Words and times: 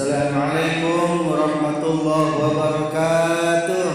Assalamualaikum 0.00 1.28
warahmatullahi 1.28 2.32
wabarakatuh 2.40 3.88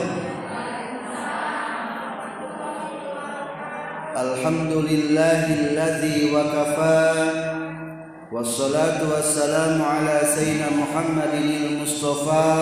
Alhamdulillahilladzi 4.14 6.30
wa 6.30 6.46
kafa 6.46 7.02
Wassalatu 8.30 9.18
wassalamu 9.18 9.82
ala 9.82 10.22
sayyidina 10.30 10.78
Muhammadin 10.78 11.74
al-Mustafa 11.74 12.54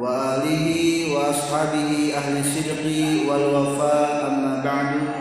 Wa 0.00 0.40
alihi 0.40 1.12
wa 1.12 1.28
ashabihi 1.28 2.16
ahli 2.16 2.40
sidqi 2.40 3.28
wal 3.28 3.52
wafa 3.52 4.32
amma 4.32 4.64
ba'du 4.64 5.12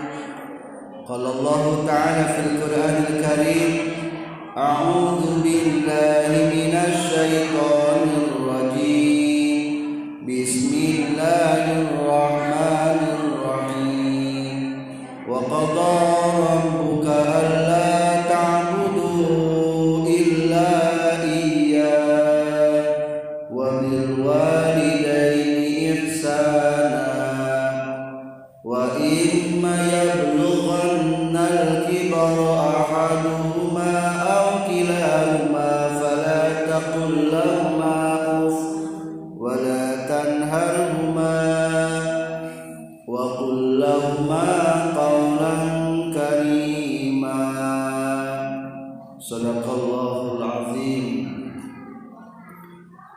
Qala 1.03 1.35
Allah 1.35 1.63
ta'ala 1.83 2.31
fil 2.31 2.63
Qur'anil 2.63 3.19
Karim 3.19 3.92
بسم 10.27 10.71
الله 10.73 11.63
الرحمن 11.81 12.32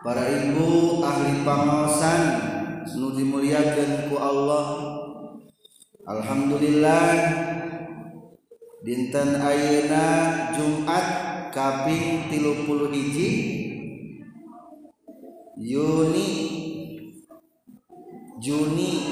para 0.06 0.22
ibu 0.30 1.02
ahli 1.02 1.42
pangosan 1.42 2.22
nu 2.94 3.10
dimuliakan 3.10 4.06
ku 4.06 4.14
Allah. 4.14 4.66
Alhamdulillah 6.06 7.10
dinten 8.86 9.42
ayeuna 9.42 10.06
Jumat 10.54 11.06
kaping 11.50 12.30
30 12.30 12.94
hiji 12.94 13.30
Yuni 15.58 16.30
Juni 18.38 19.10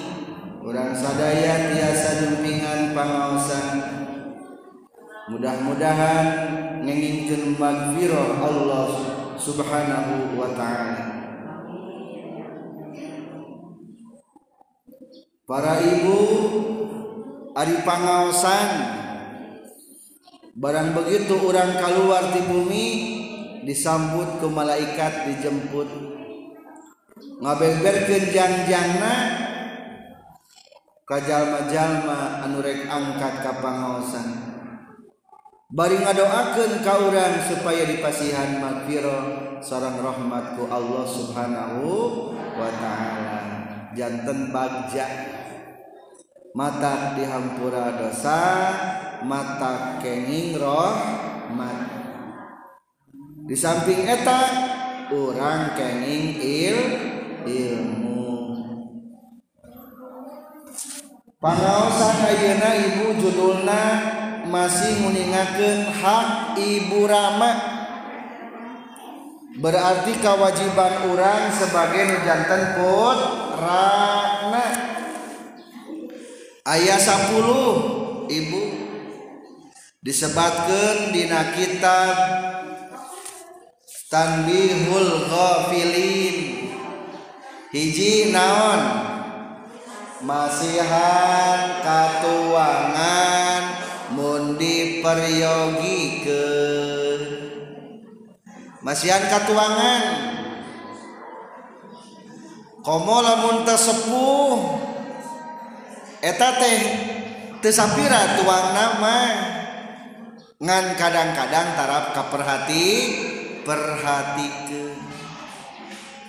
orang 0.62 0.94
sadaya 0.94 1.74
tiasa 1.74 2.22
dumpingan 2.22 2.94
pangaosan 2.94 3.66
mudah-mudahan 5.34 6.26
ngengingkeun 6.86 7.58
magfirah 7.58 8.38
Allah 8.38 9.13
subhanahu 9.44 10.40
wa 10.40 10.48
ta'ala. 10.56 11.04
Para 15.44 15.76
ibu 15.84 16.20
Ari 17.54 17.86
pangaosan. 17.86 18.70
Barang 20.58 20.90
begitu 20.90 21.38
orang 21.38 21.78
keluar 21.78 22.34
di 22.34 22.42
bumi 22.50 22.86
disambut 23.62 24.42
ke 24.42 24.46
malaikat 24.50 25.30
dijemput. 25.30 25.86
Ngabegberkeun 27.38 28.24
jangjangna 28.34 29.14
ka 31.06 31.22
jalma-jalma 31.22 32.42
anu 32.42 32.58
rek 32.58 32.90
angkat 32.90 33.34
ka 33.46 33.52
pangaosan. 33.62 34.43
bari 35.72 35.96
ngadoakeun 35.96 36.84
ka 36.84 36.94
urang 37.08 37.40
supaya 37.48 37.88
dipasihan 37.88 38.60
magfirah 38.60 39.54
sareng 39.64 39.96
rahmatku 39.96 40.68
Allah 40.68 41.04
Subhanahu 41.08 41.88
wa 42.36 42.70
taala. 42.76 43.40
Janten 43.96 44.52
bagja. 44.52 45.08
Mata 46.54 47.18
dihampura 47.18 47.98
dosa 47.98 48.40
mata 49.24 49.98
kenging 49.98 50.60
rahmat. 50.60 51.78
Di 53.48 53.56
samping 53.58 54.06
eta 54.06 54.40
urang 55.10 55.74
kenging 55.74 56.38
il 56.38 56.78
ilmu. 57.44 58.24
Pangaosan 61.42 62.16
ayeuna 62.24 62.70
ibu 62.72 63.06
judulna 63.20 63.82
masih 64.54 65.02
meninggalkan 65.02 65.90
hak 65.90 66.54
Ibu 66.54 67.10
Rama. 67.10 67.52
Berarti 69.58 70.14
kewajiban 70.22 71.10
orang 71.10 71.50
sebagai 71.50 72.14
nujantan 72.14 72.78
put 72.78 73.18
Rana. 73.58 74.66
Ayat 76.62 77.02
10 77.02 78.30
Ibu. 78.30 78.62
Disebatkan 79.98 81.10
dina 81.10 81.50
kitab 81.58 82.14
Tanbihul 84.06 85.26
Ghafilin. 85.26 86.36
Hiji 87.74 88.30
naon? 88.30 88.82
Masihan 90.22 91.82
katuangan 91.82 93.83
diperyogi 94.58 96.00
ke 96.24 96.46
masihan 98.84 99.24
katuangan. 99.30 100.02
Komo 102.84 103.24
lamun 103.24 103.64
sepuh 103.64 104.58
eta 106.20 106.50
teh 106.60 106.80
tesapira 107.64 108.36
tuang 108.40 108.66
nama. 108.76 109.18
Ngan 110.60 110.96
kadang-kadang 110.96 111.68
tarap 111.76 112.04
kaperhati 112.14 112.88
perhatikeun 113.66 114.94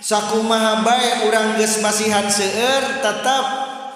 sakumaha 0.06 0.86
bae 0.86 1.26
urang 1.26 1.58
geus 1.58 1.82
masihan 1.82 2.30
seueur 2.30 3.02
tetap 3.02 3.44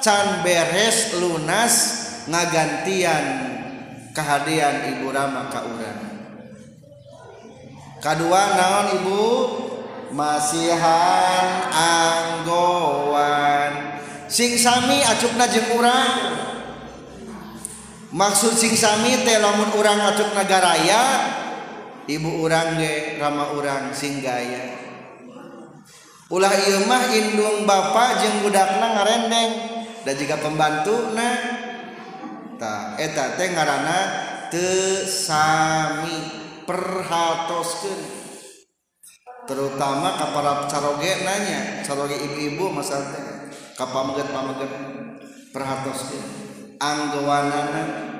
can 0.02 0.42
beres 0.42 1.14
lunas 1.22 1.74
ngagantian 2.26 3.49
kehadian 4.14 4.96
ibu 4.96 5.12
Rama 5.14 5.50
ka 5.50 5.60
urang. 5.66 6.00
Kedua 8.00 8.56
naon 8.56 8.88
ibu? 9.00 9.22
Masihan 10.10 11.70
anggowan 11.70 13.94
sing 14.26 14.58
sami 14.58 15.06
acukna 15.06 15.46
jeung 15.46 15.70
urang. 15.78 16.34
Maksud 18.10 18.58
sing 18.58 18.74
sami 18.74 19.22
teh 19.22 19.38
lamun 19.38 19.70
urang 19.78 20.02
acukna 20.02 20.42
garaya 20.42 21.30
ibu 22.10 22.42
urang 22.42 22.74
ge 22.74 23.22
rama 23.22 23.54
urang 23.54 23.94
sing 23.94 24.18
gaya. 24.18 24.82
Ulah 26.26 26.58
ieu 26.58 26.82
mah 26.90 27.06
indung 27.14 27.62
bapa 27.62 28.18
jeung 28.18 28.42
budakna 28.42 28.98
ngarendeng. 28.98 29.78
Dan 30.02 30.18
jika 30.18 30.42
pembantu 30.42 31.14
nah 31.14 31.59
ta 32.60 33.00
eta 33.00 33.40
teh 33.40 33.56
ngaranna 33.56 33.98
teu 34.52 35.08
sami 35.08 36.12
perhatoskeun 36.68 38.00
terutama 39.48 40.20
ka 40.20 40.36
para 40.36 40.68
caroge 40.68 41.24
nanya 41.24 41.80
caroge 41.80 42.20
ibu-ibu 42.20 42.68
masalah 42.68 43.16
teh 43.16 43.24
ka 43.80 43.88
pamegeut-pamegeut 43.88 44.72
perhatoskeun 45.56 46.26
anggawanana 46.76 48.12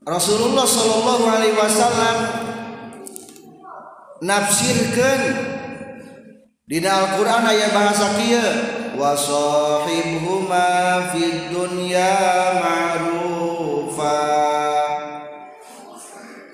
Rasulullah 0.00 0.66
Shallallahu 0.66 1.24
Alaihi 1.30 1.54
Wasallam 1.54 2.16
nafsirkan 4.26 5.20
di 6.66 6.82
Al-Quran 6.82 7.44
ayat 7.46 7.70
bahasa 7.70 8.18
kia 8.18 8.79
sahibhuma 9.16 10.68
fid 11.12 11.52
dunya 11.52 12.14
ma'rufa. 12.60 14.18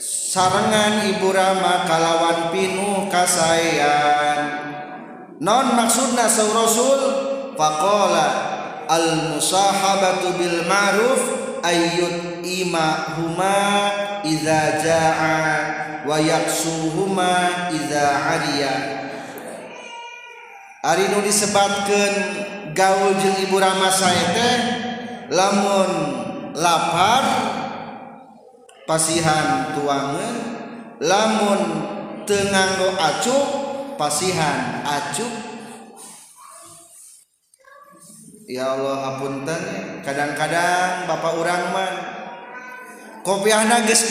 Sarangan 0.01 1.17
ibu 1.17 1.33
rama 1.33 1.89
kalawan 1.89 2.53
pinuh 2.53 3.09
kasayan 3.09 4.67
non 5.41 5.77
maksudna 5.77 6.29
saw 6.29 6.49
rasul? 6.53 7.01
Faqala 7.57 8.29
al 8.85 9.33
musahabatu 9.33 10.37
bil 10.37 10.69
ma'ruf 10.69 11.23
ayyut 11.65 12.45
ima 12.45 13.17
huma 13.17 13.57
idza 14.21 14.77
jaa 14.85 16.05
wa 16.05 16.21
yaksuhuma 16.21 17.73
idza 17.73 18.05
ariya 18.37 18.75
Ari 20.87 21.11
nu 21.11 21.19
disebatkeun 21.19 22.15
gaul 22.71 23.19
jeung 23.19 23.39
ibu 23.43 23.59
Rama 23.59 23.91
saya 23.91 24.25
teh 24.31 24.59
lamun 25.35 25.91
lapar 26.55 27.25
pasihan 28.87 29.75
tuangan 29.75 30.37
lamun 31.03 31.61
tenganggo 32.23 32.95
acuk 32.95 33.47
pasihan 33.99 34.87
acuk 34.87 35.59
Ya 38.47 38.79
Allah 38.79 39.11
hapunten 39.11 39.63
kadang-kadang 40.07 41.11
bapak 41.11 41.35
orang 41.35 41.63
mah 41.75 41.93
kopiahna 43.27 43.83
geus 43.91 44.07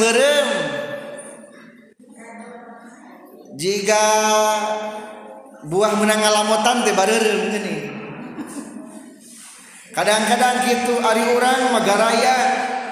jika 3.56 4.08
buah 5.66 5.94
menang 5.98 6.22
ngalamotan 6.22 6.86
teh 6.86 6.94
bareureum 6.94 7.42
gini 7.50 7.76
kadang-kadang 9.98 10.62
gitu 10.70 11.02
ari 11.02 11.24
urang 11.34 11.74
magaraya 11.74 12.36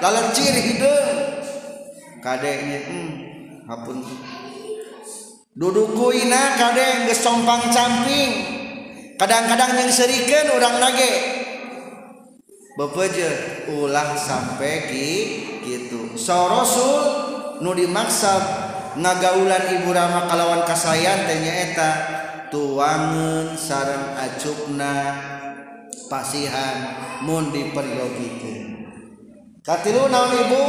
lalencir 0.02 0.50
hideung 0.50 1.38
kadengnya 2.18 2.80
hmm 2.88 3.10
hapun 3.70 4.02
dudukuina 5.54 6.58
kadeng 6.58 7.06
geus 7.06 7.22
compang 7.22 7.70
camping 7.70 8.32
kadang-kadang 9.14 9.78
yang 9.78 9.90
serikeun 9.94 10.58
urang 10.58 10.82
nage. 10.82 11.12
Bepeje 12.74 13.30
ulah 13.70 14.18
sampai 14.18 14.90
ki 14.90 15.10
gitu 15.62 16.18
so 16.18 16.50
rasul 16.50 17.02
nu 17.62 17.70
dimaksud 17.70 18.42
ngagaulan 18.98 19.78
ibu 19.78 19.94
rama 19.94 20.26
kalawan 20.26 20.66
kasayan 20.66 21.22
teh 21.22 21.38
nyaeta 21.38 21.90
tuwangun 22.54 23.58
sarang 23.58 24.14
acukna 24.14 24.94
pasihan 26.06 26.78
mun 27.26 27.50
diperyogikan 27.50 28.64
katilu 29.64 30.06
naon 30.06 30.32
ibu? 30.38 30.66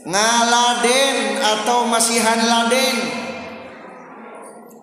Ngaladen 0.00 1.16
atau 1.44 1.84
masihan 1.84 2.40
laden? 2.40 2.96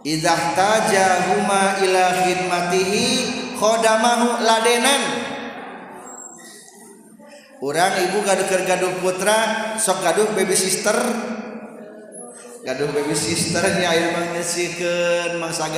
Idah 0.05 0.43
taja 0.53 1.07
huma 1.31 1.81
ila 1.81 2.05
khidmatihi 2.21 3.07
khodamahu 3.57 4.45
ladenan. 4.45 5.03
Orang 7.57 7.93
ibu 8.05 8.21
gaduh 8.21 8.45
gaduh 8.45 8.93
putra 9.01 9.73
sok 9.81 10.05
gaduh 10.05 10.29
baby 10.37 10.53
sister. 10.53 10.93
gaduh 12.67 12.91
baby 12.91 13.15
sister 13.15 13.63
ya 13.79 13.95
air 13.95 14.11
mangesikeun 14.11 15.39
masa 15.39 15.71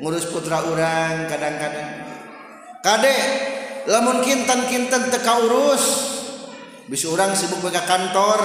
ngurus 0.00 0.24
putra 0.32 0.64
orang 0.64 1.28
kadang-kadang. 1.28 2.00
Kade 2.80 3.16
lamun 3.84 4.24
kintan-kintan 4.24 5.12
teka 5.12 5.36
urus 5.44 5.84
bisa 6.88 7.12
orang 7.12 7.36
sibuk 7.36 7.60
ke 7.60 7.82
kantor. 7.84 8.40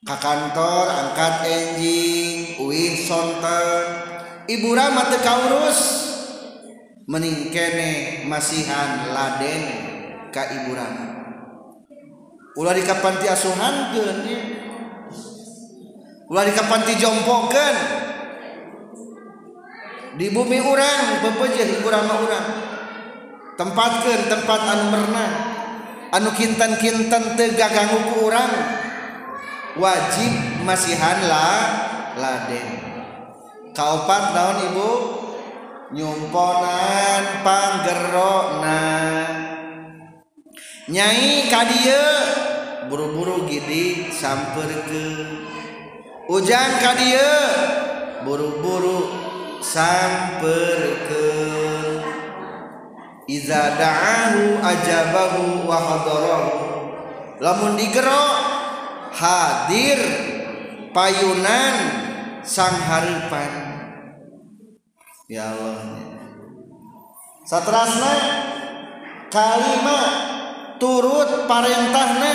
Ke 0.00 0.16
kantor 0.16 0.84
angkat 0.88 1.44
enjing 1.44 2.56
uih 2.56 2.96
sonten. 3.04 3.84
Ibu 4.48 4.72
rama 4.72 5.12
teka 5.12 5.44
urus 5.44 5.80
meningkene 7.04 8.24
masihan 8.24 9.12
laden 9.12 9.62
ka 10.32 10.40
ibu 10.56 10.72
rama 10.72 11.06
ulah 12.56 12.72
di 12.72 12.82
kapanti 12.82 13.28
asuhan 13.28 13.92
ke 13.92 14.00
ulah 16.26 16.42
di 16.42 16.52
kapan 16.54 16.82
dijompokeun 16.86 17.76
di 20.16 20.26
bumi 20.32 20.58
urang 20.64 21.20
pepejeun 21.20 21.84
urang 21.84 22.04
mah 22.08 22.18
urang. 22.24 22.48
Tempatkeun 23.56 24.22
tempat 24.28 24.60
anu 24.68 24.84
merna 24.92 25.26
anu 26.12 26.28
kintan 26.36 26.76
kintan 26.76 27.36
teu 27.36 27.52
gaganggu 27.52 28.12
ku 28.12 28.28
urang. 28.28 28.52
Wajib 29.76 30.64
masihan 30.64 31.20
la 31.28 31.48
laden. 32.16 32.68
Kaopat 33.76 34.32
naon 34.32 34.58
ibu? 34.72 34.92
Nyumponan 35.86 37.46
panggerona 37.46 38.82
nyai 40.90 41.46
ka 41.46 41.62
dieu 41.66 42.10
buru-buru 42.90 43.46
gidi 43.46 44.10
samper 44.10 44.70
ke 44.86 45.06
ujang 46.30 46.72
ka 46.82 46.92
dia. 46.98 47.32
Buru-buru 48.26 49.06
samper 49.62 50.80
ke. 51.06 51.28
Iza 53.26 53.74
da'ahu 53.74 54.62
ajabahu 54.62 55.66
wa 55.66 55.78
hadarahu. 55.78 56.58
Lamun 57.42 57.74
digero 57.78 58.26
hadir 59.14 59.98
payunan 60.94 61.76
sang 62.46 62.78
harapan 62.86 63.52
Ya 65.26 65.50
Allah. 65.50 65.82
Satrasna 67.42 68.14
Kalimat 69.26 70.10
turut 70.78 71.50
parentahna. 71.50 72.32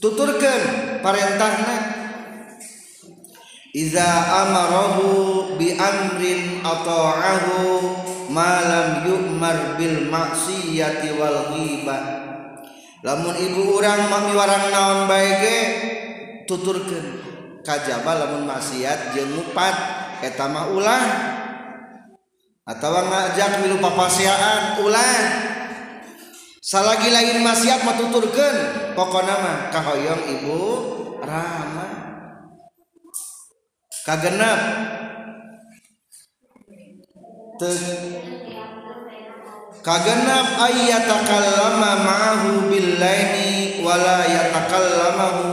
tuturkan 0.00 0.62
parentahna. 1.04 2.00
Iza 3.70 4.02
amarahu 4.42 5.54
bi 5.54 5.78
amrin 5.78 6.58
ata'ahu 6.66 7.78
malam 8.34 9.06
yu'mar 9.06 9.78
bil 9.78 10.10
maksiyati 10.10 11.14
wal 11.14 11.54
ghibah 11.54 12.02
lamun 13.06 13.30
ibu 13.38 13.78
urang 13.78 14.10
mami 14.10 14.34
warang 14.34 14.74
naon 14.74 15.06
bae 15.06 15.30
ge 15.38 15.58
tuturkeun 16.50 17.22
kajaba 17.62 18.26
lamun 18.26 18.50
maksiat 18.50 19.14
jeung 19.14 19.38
ngupat 19.38 19.76
eta 20.26 20.50
mah 20.50 20.66
ulah. 20.74 21.04
Atawa 22.66 23.06
ngajak 23.06 23.66
milu 23.66 23.78
papasiaan 23.78 24.82
ulah. 24.82 25.14
Salagi 26.70 27.10
lain 27.10 27.42
maksiat 27.42 27.82
matuturkan 27.82 28.54
pokoknya 28.94 29.34
mah 29.42 29.58
kahoyong 29.74 30.22
ibu 30.38 30.60
rama. 31.18 31.88
Kagenap 34.06 34.60
kagenap 39.84 40.46
ayyatakallama 40.56 41.90
ma'ahu 42.00 42.50
bil 42.72 42.90
laini 42.96 43.84
wala 43.84 44.24
yatakallamahu 44.24 45.44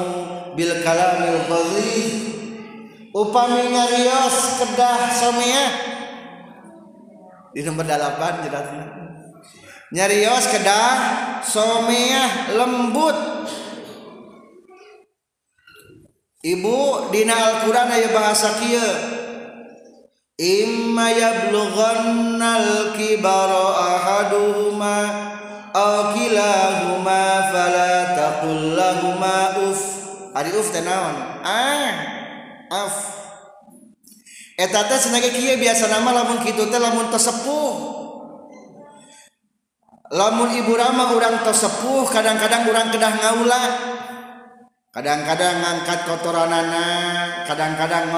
bil 0.56 0.74
kalamil 0.86 1.38
dhalif 1.52 2.08
upami 3.12 3.76
ngarios 3.76 4.64
kedah 4.64 5.12
somea 5.12 5.66
di 7.52 7.60
nomor 7.68 7.84
delapan 7.84 8.48
jelasnya 8.48 8.97
nyarios 9.92 10.46
kedah 10.52 10.96
someah 11.44 12.56
lembut. 12.60 13.18
Ibu 16.44 17.12
dina 17.12 17.34
Al-Quran 17.36 17.90
aya 17.92 18.10
bahasa 18.14 18.56
kieu. 18.62 18.94
Imma 20.38 21.10
yablughannal 21.12 22.94
kibara 22.94 23.66
ahaduhuma 23.74 24.98
aw 25.74 26.14
kilahuma 26.14 27.26
fala 27.52 27.94
taqul 28.14 28.78
lahumā 28.78 29.40
uf. 29.66 29.82
Ari 30.38 30.54
uf 30.54 30.70
teh 30.70 30.86
naon? 30.86 31.16
Ah 31.42 31.90
af. 32.70 32.96
Eta 34.62 34.86
teh 34.88 35.00
cenah 35.02 35.26
kieu 35.26 35.58
biasa 35.58 35.90
nama 35.90 36.22
lamun 36.22 36.46
kitu 36.46 36.70
teh 36.70 36.80
lamun 36.80 37.10
tesepuh. 37.10 37.97
lamun 40.12 40.56
ibu 40.56 40.72
Rama 40.76 41.12
orang 41.12 41.44
tersepuh 41.44 42.08
kadang-kadang 42.08 42.68
orang 42.68 42.88
kedah 42.92 43.14
ngaula. 43.20 43.64
Kadang-kadang 44.96 45.62
ngangkat 45.62 46.00
kotoran 46.10 46.50
anak 46.50 47.46
kadang-kadang 47.46 48.10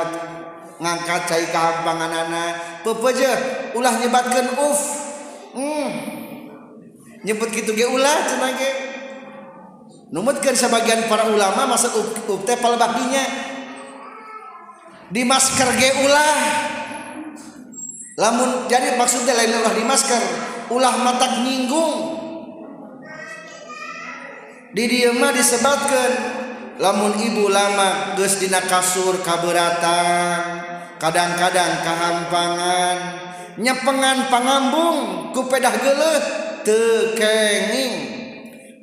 ngangkat 0.79 1.22
cai 1.27 1.46
kahampangan 1.51 2.13
anak 2.24 2.51
pepeje 2.88 3.31
ulah 3.75 3.93
nyebatkan 4.00 4.48
uf. 4.55 4.81
Hmm. 5.50 5.89
nyebut 7.25 7.50
gitu 7.51 7.75
ge 7.75 7.89
ulah 7.89 8.17
cenah 8.24 8.53
ge. 8.55 8.72
Numutkeun 10.13 10.55
sebagian 10.55 11.05
para 11.05 11.27
ulama 11.29 11.69
maksud 11.69 11.91
uf, 12.00 12.10
uf 12.31 12.41
teh 12.48 12.55
palebakdinya 12.55 13.24
di 15.12 15.25
masker 15.27 15.69
ge 15.75 15.89
ulah. 16.05 16.38
Lamun 18.19 18.72
jadi 18.72 18.96
maksudnya 18.96 19.36
lain 19.36 19.60
ulah 19.60 19.74
di 19.75 19.84
masker 19.84 20.24
ulah 20.69 20.95
mata 21.01 21.41
nyinggung. 21.45 22.21
Di 24.69 24.85
diemah 24.85 25.33
disebabkan 25.33 26.11
lamun 26.77 27.17
ibu 27.17 27.49
lama 27.49 28.13
Gusdina 28.13 28.61
kasur 28.61 29.17
kaberatan 29.25 30.61
kadang-kadang 31.01 31.73
kehampangan 31.81 32.97
nyepengan 33.57 34.29
pangambung 34.29 35.29
kupedah 35.33 35.73
gelet 35.73 36.25
tekenging. 36.61 37.93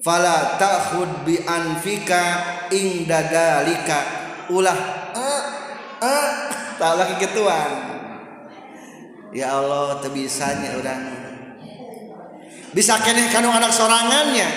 Fala 0.03 0.55
ta'khud 0.59 1.27
bi 1.27 1.39
anfika 1.43 2.25
ing 2.71 3.07
dadalika. 3.07 3.99
Ulah 4.51 4.79
eh 5.15 5.43
eh 6.03 6.29
tak 6.79 6.93
lagi 6.95 7.15
gituan 7.25 7.73
ya 9.33 9.59
Allah 9.59 9.99
tebisanya 9.99 10.77
orang 10.79 11.26
bisa 12.73 12.99
keneh 13.03 13.29
kanu 13.31 13.53
anak 13.53 13.71
sorangannya. 13.71 14.49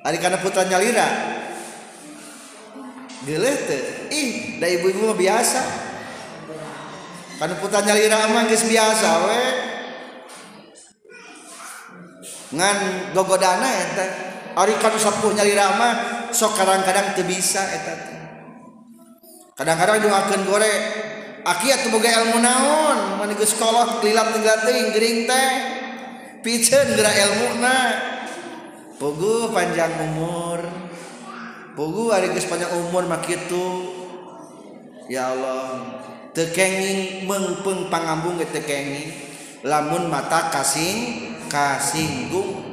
Hari 0.00 0.16
karena 0.16 0.40
putranya 0.40 0.80
lira 0.80 1.08
gele 3.20 3.52
ih 4.08 4.56
dari 4.60 4.80
ibu-ibu 4.80 5.12
biasa. 5.12 5.62
Kana 7.40 7.56
putranya 7.56 7.96
lira 7.96 8.28
emang 8.28 8.48
geus 8.48 8.64
biasa 8.68 9.08
we. 9.28 9.42
Ngan 12.56 12.76
gogodana 13.16 13.68
eta. 13.68 14.06
Ari 14.58 14.74
kan 14.82 14.92
sepuhnya 14.98 15.46
lira 15.46 15.78
mah 15.78 15.94
sok 16.34 16.58
kadang-kadang 16.58 17.14
teu 17.14 17.22
bisa 17.22 17.62
eta 17.62 18.10
kadang-kadang 19.60 20.00
doakeun 20.00 20.42
gore 20.48 20.72
atuh 21.44 21.90
boga 21.92 22.08
ilmu 22.24 22.40
naon? 22.40 23.20
Mun 23.20 23.30
geus 23.36 23.52
kolot 23.60 24.00
tinggal 24.00 24.32
tenggating 24.32 24.88
gering 24.96 25.18
teh. 25.28 25.79
picen 26.40 26.96
gerak 26.96 27.16
ilmu 27.16 27.48
na 27.60 27.76
pugu 28.96 29.52
panjang 29.52 29.92
umur. 30.10 30.60
Pugu 31.76 32.12
hari 32.12 32.34
geus 32.34 32.48
panjang 32.48 32.72
umur 32.76 33.06
mah 33.08 33.22
kitu. 33.24 33.96
Ya 35.10 35.32
Allah 35.32 36.00
tekenging 36.30 37.26
mengpeng 37.26 37.90
pangambung 37.90 38.38
ke 38.38 38.46
tekenging 38.50 39.10
lamun 39.66 40.08
mata 40.08 40.52
kasing 40.52 41.32
kasinggung. 41.50 42.68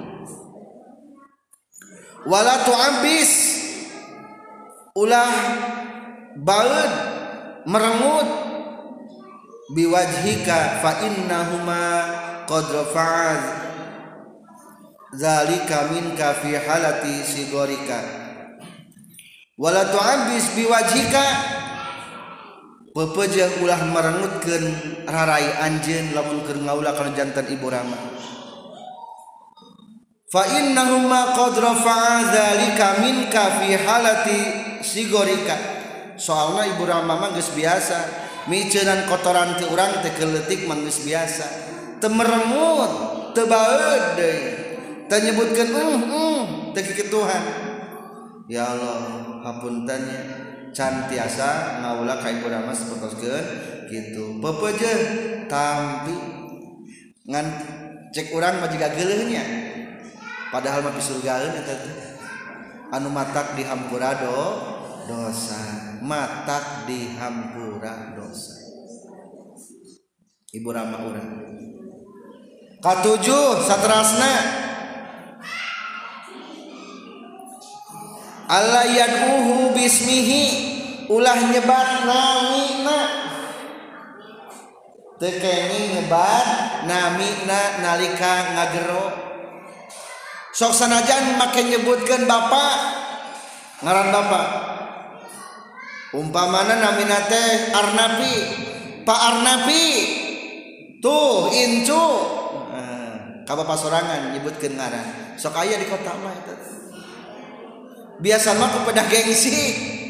Wala 2.28 2.68
tuambis 2.68 3.64
ulah 4.98 5.32
baud 6.36 6.92
merengut 7.64 8.28
biwajhika 9.72 10.84
fa 10.84 11.08
innahuma 11.08 11.84
qad 12.48 12.66
rafa'az 12.72 13.44
zalika 15.12 15.92
minka 15.92 16.32
fi 16.40 16.56
halati 16.56 17.22
sigorika. 17.28 18.00
Wala 19.60 19.92
tu'abis 19.92 20.56
biwajhika. 20.56 21.26
Pepeje 22.98 23.46
ulah 23.62 23.78
merengutkeun 23.94 24.66
rarai 25.06 25.46
anjeun 25.62 26.18
lamun 26.18 26.42
keur 26.48 26.58
ngaula 26.58 26.98
kana 26.98 27.14
jantan 27.14 27.46
ibu 27.46 27.70
rama. 27.70 28.00
Fa 30.34 30.44
innahuma 30.58 31.38
qad 31.38 31.54
rafa'a 31.62 32.16
zalika 32.32 32.98
minka 33.04 33.62
fi 33.62 33.78
halati 33.78 34.40
sigorika. 34.82 35.54
Soalna 36.18 36.66
ibu 36.66 36.90
rama 36.90 37.14
mah 37.22 37.30
geus 37.38 37.54
biasa. 37.54 38.26
Miceunan 38.48 39.06
kotoran 39.12 39.60
ti 39.60 39.68
urang 39.68 40.00
teh 40.02 40.16
keuletik 40.16 40.66
mah 40.66 40.80
geus 40.80 41.04
biasa 41.04 41.67
temeremut 41.98 42.92
tebaud 43.34 44.18
tanyebutkan 45.08 45.68
mm, 45.72 45.80
uh 45.80 46.00
hmm, 46.04 46.44
teki 46.76 47.08
Tuhan. 47.08 47.44
Ya 48.48 48.64
Allah 48.64 49.00
hapuntannya 49.44 50.20
can 50.72 51.12
tiasa 51.12 51.84
ngaula 51.84 52.20
kain 52.24 52.44
urama 52.44 52.72
sepotoskeun 52.72 53.46
gitu. 53.92 54.40
Pepeje 54.40 54.92
tampi. 55.52 56.16
Ngan 57.28 57.46
cek 58.16 58.32
urang 58.32 58.64
mah 58.64 58.72
jiga 58.72 58.88
geuleuhnya 58.96 59.44
padahal 60.48 60.80
mah 60.80 60.96
pisurgaeun 60.96 61.60
eta 61.60 61.76
anu 62.96 63.12
matak 63.12 63.60
di 63.60 63.68
hampura 63.68 64.16
do 64.16 64.40
dosa. 65.12 65.60
Matak 66.00 66.88
di 66.88 67.20
hampura 67.20 68.16
dosa. 68.16 68.56
Ibu 70.56 70.70
ramah 70.72 71.02
urang. 71.04 71.57
Katujuh 72.78 73.66
satrasna 73.66 74.34
Allah 78.48 78.86
yad'uhu 78.86 79.74
bismihi 79.74 80.44
ulah 81.10 81.42
nyebat 81.42 81.90
namina 82.06 83.00
tekeni 85.18 85.98
nyebat 85.98 86.48
namina 86.86 87.82
nalika 87.82 88.54
ngagero. 88.54 89.10
Sok 90.54 90.74
sanajan 90.78 91.42
make 91.42 91.66
nyebutkeun 91.66 92.30
bapak 92.30 92.78
ngaran 93.82 94.14
bapak 94.14 94.48
umpamana 96.14 96.78
namina 96.78 97.26
teh 97.26 97.74
Arnapi. 97.74 98.36
Pak 99.02 99.20
Arnapi 99.34 99.86
tuh 101.02 101.50
Incu. 101.58 102.06
ka 103.48 103.56
bapak 103.56 103.80
sorangan 103.80 104.36
nyebutkan 104.36 104.76
ngaran. 104.76 105.40
Sok 105.40 105.56
aya 105.56 105.80
di 105.80 105.88
kota 105.88 106.12
mah 106.20 106.36
itu 106.36 106.56
biasa 108.20 108.60
mah 108.60 108.70
kepada 108.76 109.08
gengsi. 109.08 109.56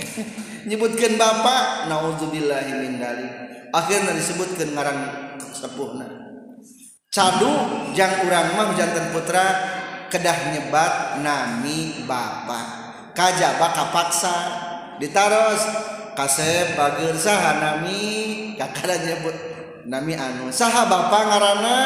Nyebutkan 0.67 1.15
bapak 1.15 1.87
naudzubillahi 1.87 2.71
min 2.81 2.97
dalik. 2.97 3.33
Akhirnya 3.71 4.17
disebutkan 4.17 4.73
ngaran 4.73 4.99
sepuhna. 5.53 6.07
Cadu 7.13 7.53
jang 7.93 8.25
urang 8.25 8.57
mah 8.57 8.73
jantan 8.73 9.13
putra 9.13 9.45
kedah 10.09 10.57
nyebat 10.57 11.21
nami 11.21 12.03
bapak 12.09 12.65
kajaba 13.13 13.69
kapaksa 13.71 14.35
ditaros 14.97 15.61
kasep 16.17 16.73
bager 16.73 17.13
saha 17.13 17.61
nami? 17.61 18.25
Kakara 18.57 18.97
nyebut 18.97 19.37
nami 19.85 20.17
anu 20.17 20.49
saha 20.49 20.89
bapak 20.89 21.21
ngarana 21.29 21.77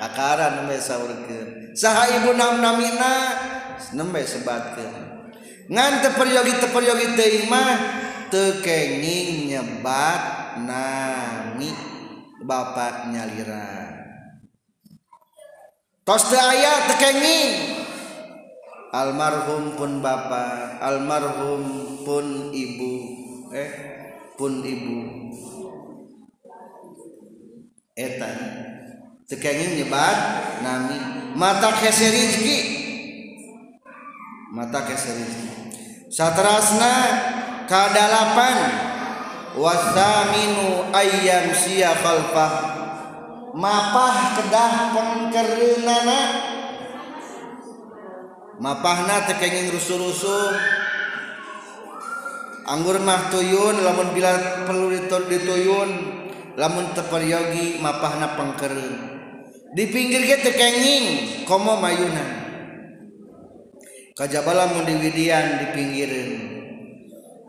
akaran 0.00 0.64
nembe 0.64 0.80
saurkeun. 0.80 1.76
Saha 1.76 2.08
ibu 2.16 2.32
namnamina 2.32 3.12
nembe 3.92 4.24
sebatkeun. 4.24 5.28
Ngan 5.70 5.92
teu 6.02 6.16
peryogi 6.16 6.56
teu 6.58 6.72
peryogi 6.72 7.14
teuing 7.14 7.46
mah 7.46 7.70
teu 8.32 8.64
kenging 8.64 9.52
nyebat 9.52 10.56
nami 10.64 11.70
bapak 12.42 13.12
nyalira. 13.12 13.92
Tos 16.02 16.26
teu 16.32 16.40
aya 16.40 16.88
teu 16.88 16.96
kenging. 16.96 17.52
Almarhum 18.90 19.78
pun 19.78 20.02
bapak 20.02 20.82
almarhum 20.82 21.62
pun 22.02 22.50
ibu 22.50 22.94
eh 23.54 23.70
pun 24.34 24.66
ibu. 24.66 24.98
Eta. 27.94 28.79
Tekenging 29.30 29.78
nyebat 29.78 30.18
nami. 30.66 30.98
Mata 31.38 31.70
kese 31.78 32.10
rizki 32.10 32.58
mata 34.50 34.82
kese 34.82 35.14
rizki 35.14 35.50
satrasna 36.10 36.94
kadalapan. 37.70 38.90
Wasaminu 39.50 40.94
ayam 40.94 41.50
sia 41.54 41.90
khalfah 41.94 42.54
mapah 43.54 44.16
kedah 44.38 44.74
pengkerenana. 44.94 46.20
Mapahna 48.60 49.24
tekenging 49.26 49.72
rusuh-rusuh. 49.74 50.52
Anggur 52.70 53.02
mah 53.02 53.32
tuyun 53.34 53.82
lamun 53.82 54.14
bila 54.14 54.38
perlu 54.68 54.94
dituyun 54.94 55.90
lamun 56.54 56.86
teperyogi 56.94 57.82
mapahna 57.82 58.38
pengkeren 58.38 59.19
di 59.70 59.84
pinggir 59.86 60.22
gitu 60.26 60.50
kenging 60.50 61.04
komo 61.46 61.78
mayunan. 61.78 62.42
Kajabala 64.18 64.68
di 64.84 64.84
diwidian 64.84 65.46
di 65.64 65.66
pinggirin 65.72 66.30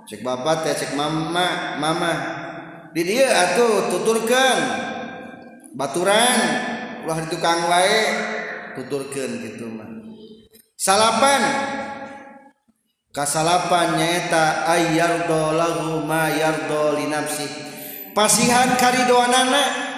cek 0.08 0.22
bapak 0.24 0.64
teh 0.64 0.76
cek 0.76 0.94
mama 0.96 1.76
mama. 1.82 2.14
Di 2.92 3.02
dia 3.08 3.28
atuh 3.28 3.88
tuturkan 3.88 4.58
baturan 5.76 6.40
ulah 7.08 7.18
di 7.24 7.28
tukang 7.32 7.72
wae 7.72 8.00
tuturkan 8.76 9.30
gitu 9.48 9.68
mah. 9.72 9.90
Salapan. 10.78 11.44
Kasalapan 13.12 14.00
nyaeta 14.00 14.72
ayyardo 14.72 15.52
lahu 15.52 16.08
ma 16.08 16.32
yardo 16.32 16.96
linapsi 16.96 17.44
pasihan 18.16 18.80
karidoanana. 18.80 19.91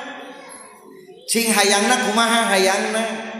cing 1.33 1.49
hayangna 1.49 2.05
kumaha 2.05 2.53
hayangna. 2.53 3.33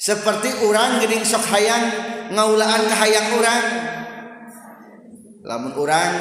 Seperti 0.00 0.64
orang 0.64 1.04
gering 1.04 1.20
sok 1.20 1.44
hayang 1.52 1.84
ngaulaan 2.32 2.88
ke 2.88 2.96
hayang 2.96 3.36
orang 3.36 3.64
lamun 5.44 5.76
orang 5.76 6.12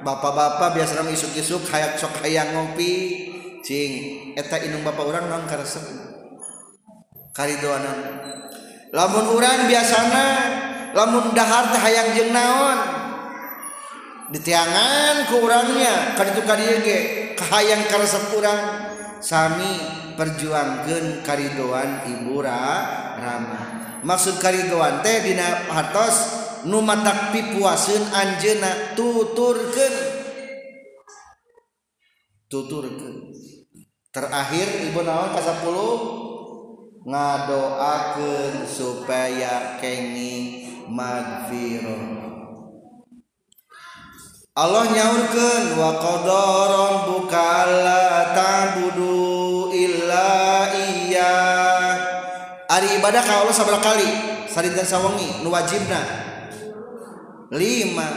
bapak-bapak 0.00 0.80
biasa 0.80 1.04
isuk-isuk 1.04 1.68
hayang 1.68 1.92
sok 2.00 2.24
hayang 2.24 2.56
ngopi 2.56 3.28
cing 3.60 3.92
eta 4.40 4.56
inung 4.64 4.80
bapak 4.80 5.04
orang 5.04 5.28
non 5.28 5.44
karesep. 5.44 5.84
Karidoanan. 7.36 7.98
Lamun 8.96 9.36
orang 9.36 9.68
biasana 9.68 10.26
lamun 10.96 11.36
dahar 11.36 11.68
teh 11.76 11.80
hayang 11.84 12.16
jeung 12.16 12.32
naon? 12.32 12.78
Ditiangan 14.32 15.28
ku 15.28 15.44
urangnya 15.44 16.16
kaditu 16.16 16.40
kadieu 16.48 16.80
ge 16.80 16.98
kahayang 17.36 17.84
karesep 17.92 18.32
urang. 18.32 18.89
Sami 19.20 19.72
perjuangkan 20.16 21.20
karidoan 21.20 22.08
Ibura 22.08 22.64
Rama. 23.20 23.60
Maksud 24.00 24.40
karidoan 24.40 25.04
teh 25.04 25.20
dina 25.20 25.68
hartos 25.68 26.40
nu 26.64 26.80
matak 26.80 27.32
pipuasun 27.32 28.00
anjena 28.16 28.96
tuturkan 28.96 29.94
tuturkan 32.48 33.32
terakhir 34.08 34.88
ibu 34.88 35.00
naon 35.04 35.36
ka 35.36 35.40
10 35.40 37.04
ngadoakeun 37.04 38.54
supaya 38.64 39.80
kenging 39.80 40.68
magfirah. 40.88 42.29
Allah 44.50 44.82
nyaurkeun 44.90 45.78
wa 45.78 45.94
qadara 46.02 46.74
rabbuka 46.74 47.70
la 47.86 48.34
ta'budu 48.34 49.70
illa 49.70 50.66
iya 50.74 51.38
ari 52.66 52.98
ibadah 52.98 53.22
ka 53.22 53.46
Allah 53.46 53.54
sabaraha 53.54 53.94
kali 53.94 54.10
sarita 54.50 54.82
sawengi 54.82 55.46
nu 55.46 55.54
wajibna. 55.54 56.02
Lima. 57.54 58.10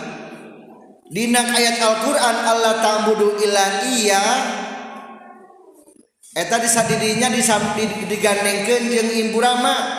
Dina 1.13 1.53
ayat 1.53 1.77
Al-Qur'an 1.77 2.37
Allah 2.49 2.81
ta'budu 2.81 3.37
illa 3.37 3.93
iya 3.93 4.25
eta 6.33 6.57
disadidinya 6.57 7.29
disampid 7.29 8.09
digandengkeun 8.09 8.89
jeung 8.89 9.11
imburama. 9.21 9.92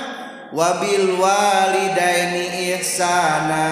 Wabil 0.54 1.18
walidaini 1.18 2.70
ihsana. 2.78 3.66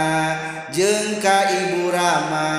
Jengka 0.74 1.52
Ibu 1.52 1.92
Rama. 1.94 2.50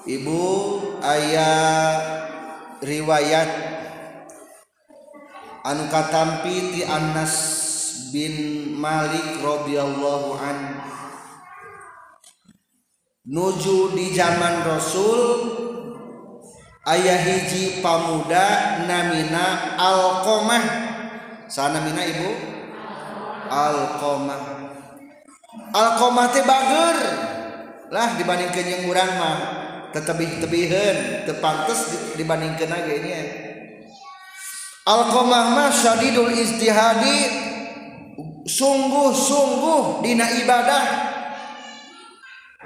Ibu 0.05 0.45
ayah 1.01 1.97
riwayat 2.77 3.49
anu 5.65 5.89
katampi 5.89 6.77
ti 6.77 6.81
Anas 6.85 7.33
bin 8.13 8.69
Malik 8.77 9.41
radhiyallahu 9.41 10.37
an. 10.37 10.57
Nuju 13.25 13.97
di 13.97 14.13
zaman 14.13 14.61
Rasul 14.61 15.21
ayah 16.85 17.17
hiji 17.25 17.81
pamuda 17.81 18.85
namina 18.85 19.73
Alkomah 19.73 20.65
sana 21.49 21.81
mina 21.81 22.05
Ibu? 22.05 22.29
Alqamah 23.49 24.41
Alqamah 25.73 26.25
teh 26.29 26.45
bager. 26.45 26.97
Lah 27.89 28.13
dibanding 28.13 28.53
kenyang 28.53 28.85
urang 28.85 29.11
mah. 29.17 29.64
tetebih-tebihan 29.95 31.23
tepantes 31.23 32.11
dibandingkan 32.19 32.67
aja 32.67 32.91
ini 32.91 33.09
ya. 33.15 33.23
Alqamah 34.83 35.55
mah 35.55 35.71
syadidul 35.71 36.35
istihadi 36.35 37.19
sungguh-sungguh 38.43 40.03
dina 40.03 40.27
ibadah. 40.43 40.85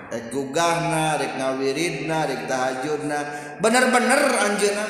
Rek 0.09 0.33
gugahna 0.33 1.21
rek 1.21 1.37
ngawiridna 1.37 2.25
rek 2.25 2.49
tahajudna 2.49 3.19
bener-bener 3.61 4.21
anjeunna. 4.49 4.87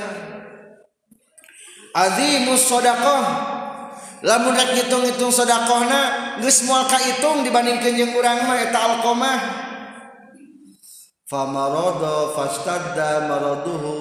Azimus 1.91 2.71
sadaqah 2.71 3.23
lamun 4.23 4.55
rek 4.55 4.79
ngitung-ngitung 4.79 5.35
sedekahna 5.35 6.39
geus 6.39 6.63
moal 6.63 6.87
kaitung 6.87 7.43
dibandingkeun 7.43 7.99
jeung 7.99 8.15
urang 8.15 8.47
mah 8.47 8.63
eta 8.63 8.79
alqamah. 8.79 9.68
famarada 11.29 12.33
fastadda 12.33 13.29
maraduhu 13.29 13.93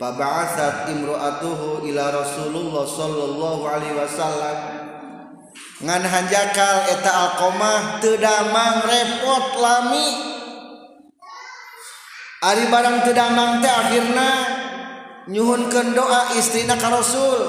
faba'asat 0.00 0.88
imraatuhu 0.88 1.84
ila 1.84 2.04
rasulullah 2.16 2.88
sallallahu 2.88 3.68
alaihi 3.68 3.92
wasallam 3.92 4.58
ngan 5.84 6.00
hanjakal 6.00 6.88
eta 6.88 7.10
alqamah 7.12 8.00
teu 8.00 8.16
damang 8.16 8.88
repot 8.88 9.46
lami. 9.60 10.08
Ari 12.40 12.72
barang 12.72 13.04
teu 13.04 13.12
damang 13.12 13.60
teh 13.60 13.68
akhirna 13.68 14.30
nyuhunkeun 15.28 15.92
doa 15.92 16.32
istrina 16.40 16.80
ka 16.80 16.88
rasul 16.88 17.40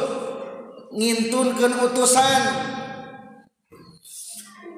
ngintunkeun 0.92 1.80
utusan. 1.80 2.44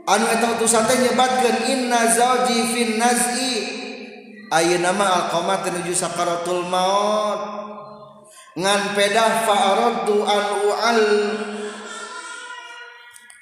Anu 0.06 0.26
eta 0.30 0.54
utusan 0.54 0.86
teh 0.86 0.98
nyebatkeun 1.02 1.58
inna 1.66 2.14
zauji 2.14 2.60
fin 2.78 3.02
naz'i. 3.02 3.77
Ayo 4.48 4.80
nama 4.80 5.28
Alqamah 5.28 5.60
menuju 5.68 5.92
sakaratul 5.92 6.72
maut. 6.72 7.40
Ngan 8.56 8.96
pedah 8.96 9.44
fa'aradu 9.44 10.24
an 10.24 10.44
u'al 10.64 11.04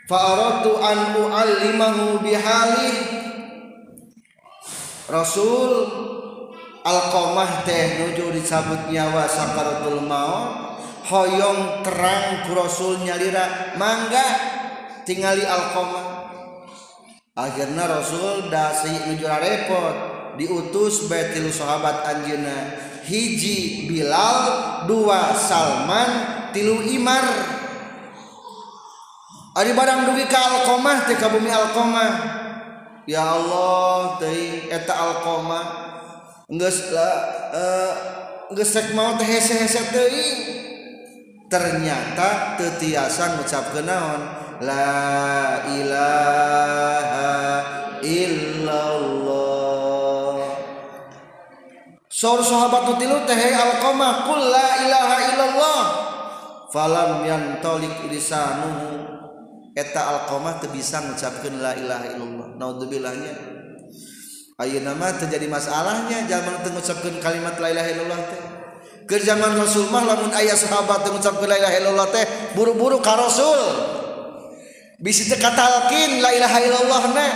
fa'aradu 0.10 0.72
an 0.82 0.98
u'al 1.14 1.52
limahu 1.62 2.20
bihali 2.26 2.90
Rasul 5.06 5.72
Alqamah 6.82 7.62
teh 7.70 8.02
nuju 8.02 8.34
disabut 8.34 8.90
nyawa 8.90 9.30
sakaratul 9.30 10.02
maut. 10.02 10.82
Hoyong 11.06 11.86
terang 11.86 12.50
ku 12.50 12.58
Rasul 12.58 13.06
nyalira 13.06 13.78
mangga 13.78 14.26
tingali 15.06 15.46
Alqamah. 15.46 16.34
Akhirnya 17.38 17.86
Rasul 17.86 18.50
dasi 18.50 18.90
nuju 19.06 19.30
repot 19.30 20.15
diutus 20.36 21.08
Baitil 21.12 21.52
sahabat 21.52 22.08
Anjena 22.08 22.76
hiji 23.08 23.88
Bilal 23.88 24.40
dua 24.88 25.36
Salman 25.36 26.10
tilu 26.56 26.84
Imar 26.86 27.56
Ari 29.56 29.72
barang 29.72 30.12
dugi 30.12 30.28
ka 30.28 30.36
Alqamah 30.36 31.08
teh 31.08 31.16
ka 31.16 31.32
bumi 31.32 31.48
Alqamah. 31.48 32.12
Ya 33.08 33.24
Allah 33.24 34.20
teh 34.20 34.68
eta 34.68 34.92
Alqamah. 34.92 35.88
geus 36.46 36.94
uh, 36.94 37.00
eh, 37.56 37.94
gesek 38.54 38.94
mau 38.94 39.18
teh 39.18 39.26
hese-hese 39.26 39.90
teuing 39.90 40.38
ternyata 41.50 42.54
tetiasa 42.54 43.40
ngucap 43.40 43.74
kenaon 43.74 44.22
la 44.62 45.66
ilaha 45.74 47.34
illallah 48.06 49.15
Sor 52.16 52.40
sahabat 52.40 52.88
nutilu 52.88 53.28
teh 53.28 53.36
alqamah 53.36 54.24
qul 54.24 54.40
la 54.40 54.68
ilaha 54.88 55.16
illallah. 55.28 55.82
Falam 56.72 57.28
yantolik 57.28 58.08
lisanuhu. 58.08 59.04
Eta 59.76 60.00
alqamah 60.00 60.64
teu 60.64 60.72
bisa 60.72 61.04
ngucapkeun 61.04 61.60
la 61.60 61.76
ilaha 61.76 62.16
illallah. 62.16 62.48
Naudzubillahnya 62.56 63.36
ayeuna 64.56 64.96
mah 64.96 65.12
terjadi 65.20 65.52
masalahnya 65.52 66.24
jalma 66.24 66.64
teu 66.64 66.72
ngucapkeun 66.72 67.20
kalimat 67.20 67.60
la 67.60 67.68
ilaha 67.76 67.90
illallah 67.92 68.22
teh. 68.32 68.42
Ke 69.04 69.20
zaman 69.20 69.52
Rasul 69.60 69.92
mah 69.92 70.08
lamun 70.08 70.32
aya 70.32 70.56
sahabat 70.56 71.04
teu 71.04 71.12
ngucapkeun 71.12 71.52
la 71.52 71.60
ilaha 71.60 71.76
illallah 71.84 72.08
teh 72.16 72.26
buru-buru 72.56 73.04
ka 73.04 73.20
Rasul. 73.20 73.60
Bisi 75.04 75.28
teu 75.28 75.36
katalkin 75.36 76.24
la 76.24 76.32
ilaha 76.32 76.64
illallah 76.64 77.04
na 77.12 77.28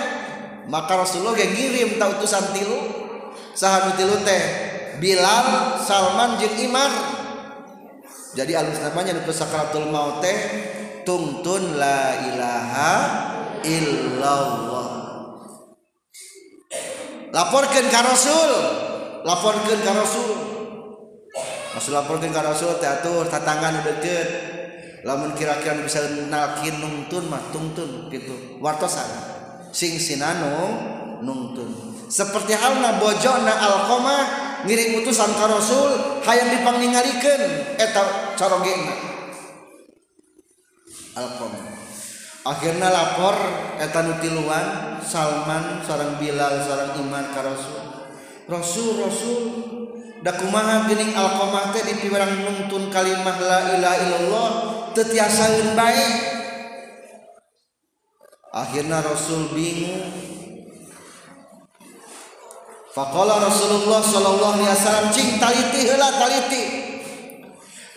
maka 0.72 1.04
Rasulullah 1.04 1.36
ge 1.36 1.52
ngirim 1.52 2.00
ta 2.00 2.08
utusan 2.16 2.56
tilu. 2.56 3.09
sahanu 3.60 4.00
tilu 4.00 4.16
teh 4.24 4.44
Bilal 5.04 5.80
Salman 5.84 6.40
jeung 6.40 6.56
Imar. 6.64 6.92
Jadi 8.32 8.56
alus 8.56 8.80
namanya 8.80 9.20
nu 9.20 9.24
sakaratul 9.28 9.92
maut 9.92 10.24
teh 10.24 10.38
tungtun 11.04 11.76
la 11.76 12.24
ilaha 12.32 12.94
illallah. 13.68 14.88
Laporkan 17.36 17.86
ke 17.92 18.00
Rasul 18.00 18.52
laporkan 19.28 19.80
ke 19.84 19.92
Rasul. 19.92 20.32
Rasul 21.76 21.94
laporkan 22.00 22.32
ke 22.32 22.40
Rasul 22.40 22.80
teh 22.80 22.88
atur 22.88 23.28
tatangan 23.28 23.84
deket 23.84 24.28
lamun 25.04 25.32
kira-kira 25.36 25.80
bisa 25.80 26.04
nalkin 26.28 26.76
nungtun 26.80 27.28
mah 27.28 27.44
tungtun 27.52 28.08
gitu 28.08 28.60
wartosan. 28.64 29.08
Sing 29.76 30.00
sinanu 30.00 30.80
nungtun. 31.24 31.89
seperti 32.10 32.58
halna 32.58 32.98
bojona 32.98 33.54
Alkomah 33.54 34.24
ngiring 34.66 35.06
utusan 35.06 35.32
ke 35.38 35.46
Rasul 35.46 35.90
hayang 36.26 36.50
dipangningalikeun 36.60 37.42
eta 37.78 38.02
eh, 38.04 38.10
carogena 38.36 38.96
Alkomah 41.16 41.70
akhirnya 42.50 42.90
lapor 42.90 43.36
eta 43.78 44.00
nutiluan 44.04 44.98
Salman 45.04 45.86
seorang 45.86 46.18
Bilal 46.22 46.66
seorang 46.66 46.98
Iman 47.02 47.26
ka 47.34 47.42
Rasul. 47.46 47.82
Rasul 48.50 48.90
Rasul 49.02 49.42
da 50.20 50.36
kumaha 50.36 50.90
geuning 50.90 51.16
alkomah 51.16 51.72
teh 51.72 51.86
dipiwarang 51.86 52.44
nuntun 52.44 52.92
kalimah 52.92 53.38
la 53.40 53.60
ilaha 53.78 53.98
illallah 54.04 54.50
tetiasaeun 54.98 55.78
baik 55.78 56.12
akhirnya 58.50 59.00
Rasul 59.06 59.54
bingung. 59.54 60.39
Faqala 62.90 63.38
Rasulullah 63.38 64.02
sallallahu 64.02 64.66
alaihi 64.66 64.74
wasallam 64.74 65.08
cing 65.14 65.38
taliti 65.38 65.86
heula 65.86 66.10
taliti. 66.10 66.64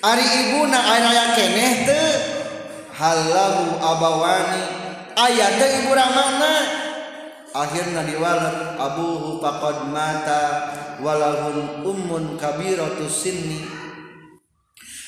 Ari 0.04 0.26
ibuna 0.44 0.76
aya 0.76 1.32
keneh 1.32 1.88
teu 1.88 2.12
halahu 2.92 3.80
abawani. 3.80 4.62
Aya 5.16 5.48
teh 5.56 5.70
ibu 5.80 5.96
ramana? 5.96 6.52
Akhirna 7.56 8.04
diwalat 8.04 8.76
abuhu 8.80 9.40
faqad 9.40 9.88
mata 9.88 10.42
walahun 11.00 11.88
ummun 11.88 12.36
kabiratu 12.36 13.08
sinni. 13.08 13.64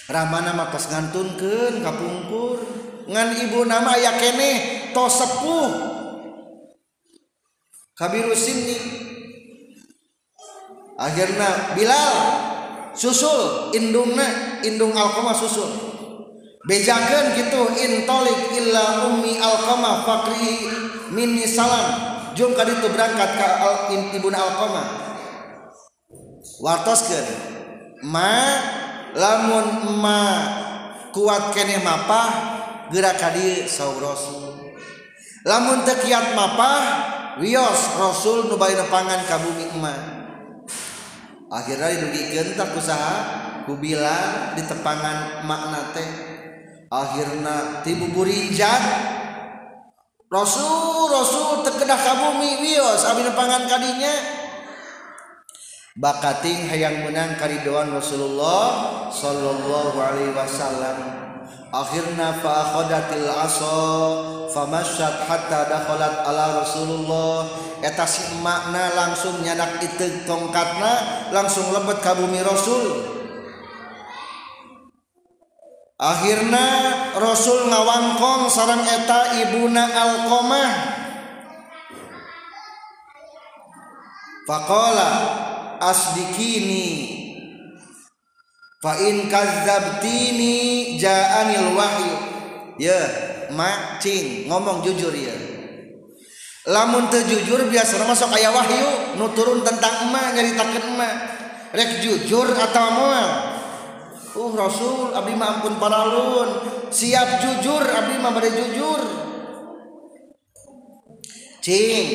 Ramana 0.09 0.57
mah 0.57 0.73
pas 0.73 0.88
ngantunkeun 0.88 1.85
kapungkur 1.85 2.61
ngan 3.05 3.37
ibu 3.37 3.68
nama 3.68 4.01
aya 4.01 4.16
keneh? 4.16 4.88
Tos 4.97 5.20
sepuh 5.20 5.68
kabiru 7.92 8.33
sinni. 8.33 9.04
akhirnya 10.99 11.75
Bilal 11.75 12.15
susul 12.95 13.75
indungna 13.75 14.61
indung 14.63 14.95
Alqamah 14.95 15.35
susul. 15.35 15.71
Bejakeun 16.65 17.37
gitu 17.37 17.63
intolik 17.77 18.57
illa 18.57 19.11
ummi 19.13 19.37
Alqamah 19.37 20.07
fakri 20.07 20.71
minni 21.13 21.45
salam. 21.45 22.17
Jung 22.35 22.51
itu 22.51 22.89
berangkat 22.91 23.31
ka 23.39 23.49
al, 23.63 23.75
ibuna 23.95 24.39
Alqamah. 24.41 24.87
Wartoskeun 26.65 27.27
ma 28.07 28.35
lamun 29.15 30.01
ma 30.01 30.23
kuat 31.15 31.55
kene 31.55 31.79
mapah 31.85 32.31
gerak 32.91 33.21
kadi 33.21 33.69
saur 33.71 34.01
rasul. 34.01 34.73
Lamun 35.45 35.85
teu 35.85 36.01
kiat 36.01 36.33
mapah 36.33 36.81
wios 37.39 38.01
rasul 38.01 38.49
nu 38.49 38.57
pangan 38.57 38.89
nepangan 38.89 39.21
ka 39.29 39.37
bumi 39.45 39.69
emak. 39.77 40.13
akhirnya 41.55 41.95
dirugikan 41.95 42.59
tak 42.59 42.75
usaha. 42.75 43.17
Kubilang 43.64 44.53
di 44.59 44.62
tepangan 44.67 45.47
makna 45.49 45.95
teh. 45.97 46.11
Akhirnya 46.93 47.81
tibu 47.81 48.12
burinjan 48.12 48.83
Rasul 50.29 51.09
Rasul 51.09 51.64
terkedah 51.64 51.97
kamu 51.97 52.45
miwios 52.45 53.09
abdi 53.09 53.25
nepangan 53.25 53.64
kadinya 53.64 54.14
bakating 55.95 56.67
hayang 56.67 57.07
menang 57.07 57.38
karidoan 57.38 57.95
Rasulullah 57.95 59.09
sallallahu 59.14 59.95
alaihi 59.95 60.35
wasallam. 60.35 60.99
Akhirna 61.71 62.35
fa 62.38 62.51
akhadatil 62.67 63.27
asa 63.31 63.79
famasyat 64.55 65.27
hatta 65.27 65.67
dakhalat 65.67 66.23
ala 66.23 66.62
Rasulullah. 66.62 67.51
Eta 67.83 68.07
si 68.07 68.23
makna 68.40 68.95
langsung 68.95 69.43
nyadak 69.43 69.83
itu 69.83 70.25
tongkatna 70.25 71.27
langsung 71.35 71.75
lebet 71.75 71.99
ka 72.01 72.14
bumi 72.14 72.40
Rasul. 72.40 73.03
Akhirnya 75.99 76.69
Rasul 77.19 77.67
ngawangkong 77.71 78.47
sarang 78.51 78.83
eta 78.83 79.37
ibuna 79.47 79.85
alqomah 79.85 80.73
faqala 84.49 85.11
asdikini 85.79 86.88
fa 88.83 89.01
in 89.01 89.29
kadzabtini 89.29 90.97
ja'anil 90.99 91.73
wahyu. 91.77 92.17
Ya 92.75 93.34
mancing 93.53 94.49
ngomong 94.49 94.81
jujur 94.81 95.13
ya. 95.13 95.35
Lamun 96.65 97.13
teu 97.13 97.21
jujur 97.29 97.61
biasa 97.69 98.01
masuk 98.09 98.33
aya 98.33 98.49
wahyu 98.49 99.21
nu 99.21 99.29
turun 99.37 99.61
tentang 99.61 100.09
emak 100.09 100.33
nyaritakeun 100.33 100.85
emak. 100.97 101.15
Rek 101.77 102.01
jujur 102.01 102.49
atau 102.57 102.89
moal 102.95 103.29
uh 104.35 104.53
rasul 104.57 105.13
abdi 105.13 105.37
mah 105.37 105.61
ampun 105.61 105.77
paralun. 105.77 106.51
Siap 106.89 107.45
jujur 107.45 107.85
abdi 107.85 108.17
mah 108.17 108.33
bade 108.33 108.49
jujur. 108.49 109.03
Cing 111.61 112.09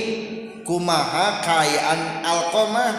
kumaha 0.66 1.42
kayaan 1.46 2.22
alqamah? 2.26 2.94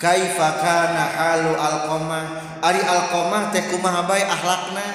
Kaifa 0.00 0.48
kana 0.60 1.04
halu 1.08 1.52
alqamah? 1.56 2.24
Ari 2.60 2.80
alqamah 2.84 3.52
teh 3.52 3.64
kumaha 3.72 4.04
bae 4.08 4.24
ahlakna? 4.24 4.86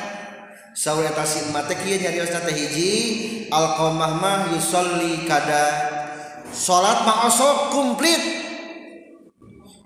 hiji 2.53 2.93
Alqomahmah 3.49 4.53
Yusolli 4.53 5.25
kada 5.25 5.65
salat 6.53 7.05
maosok 7.05 7.73
kumplit. 7.73 8.21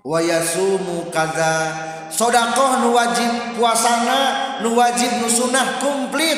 Wayasumu 0.04 1.08
kada 1.08 1.72
sodakoh 2.12 2.84
nu 2.84 2.92
wajib 2.92 3.56
puasana 3.56 4.60
nu 4.60 4.76
wajib 4.76 5.24
nu 5.24 5.28
sunnah 5.32 5.80
kumplit. 5.80 6.36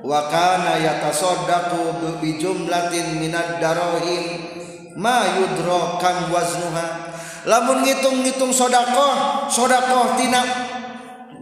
Wa 0.00 0.32
kana 0.32 0.80
yatasoddaku 0.80 2.00
bi 2.24 2.40
jumlatin 2.40 3.20
minad 3.20 3.60
darohim 3.60 4.40
ma 4.96 5.28
yudro 5.36 6.00
kang 6.00 6.32
waznuha. 6.32 7.12
Lamun 7.44 7.84
ngitung-ngitung 7.84 8.56
sodakoh 8.56 9.48
sodakoh 9.52 10.16
tina 10.16 10.40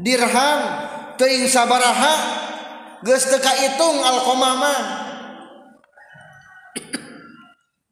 dirham 0.03 0.86
teuing 1.16 1.48
sabaraha 1.50 2.14
geus 3.05 3.29
teu 3.29 3.40
kaitung 3.40 4.00
alqamah 4.00 4.55
mah 4.57 4.81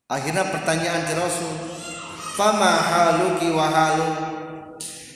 akhirnya 0.09 0.45
pertanyaan 0.49 1.03
ti 1.09 1.13
rasul 1.17 1.55
fama 2.35 2.73
haluki 2.83 3.49
wa 3.55 3.67
halu? 3.71 4.11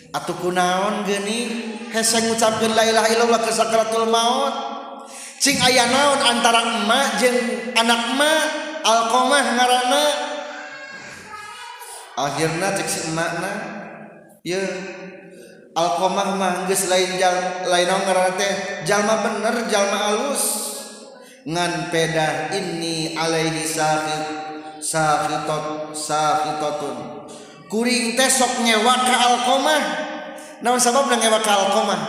Atuh 0.08 0.38
kunaon 0.40 1.04
geuning 1.04 1.50
hese 1.92 2.24
ngucapkeun 2.24 2.72
la 2.72 2.86
ilaha 2.86 3.08
illallah 3.12 3.40
ke 3.44 3.52
sakaratul 3.52 4.08
maut. 4.08 4.54
Cing 5.38 5.60
aya 5.60 5.86
naon 5.86 6.18
antara 6.24 6.64
emak 6.64 7.06
jeung 7.20 7.38
anak 7.76 8.00
emak? 8.16 8.46
Alqamah 8.88 9.44
ngaranna. 9.52 10.04
Akhirna 12.18 12.72
cek 12.74 12.88
si 12.88 13.00
emakna 13.12 13.52
ye 14.42 14.58
Alkomah 15.78 16.34
manggis 16.34 16.90
lain 16.90 17.22
jal, 17.22 17.62
lain 17.70 17.86
teh? 18.34 18.82
Jalma 18.82 19.22
bener 19.22 19.70
jalma 19.70 20.10
alus. 20.10 20.66
Ngan 21.46 21.94
peda 21.94 22.50
ini 22.50 23.14
alaihi 23.14 23.62
sakit 23.62 24.22
sakitot 24.82 25.94
sakitotun 25.96 26.96
kuring 27.68 28.16
teh 28.16 28.30
sok 28.30 28.64
nyewa 28.64 28.94
ka 29.04 29.16
alkomah 29.16 29.82
naon 30.64 30.80
sabab 30.80 31.06
ngewa 31.08 31.20
nyewa 31.20 31.38
ke 31.44 31.50
alkomah 31.52 32.00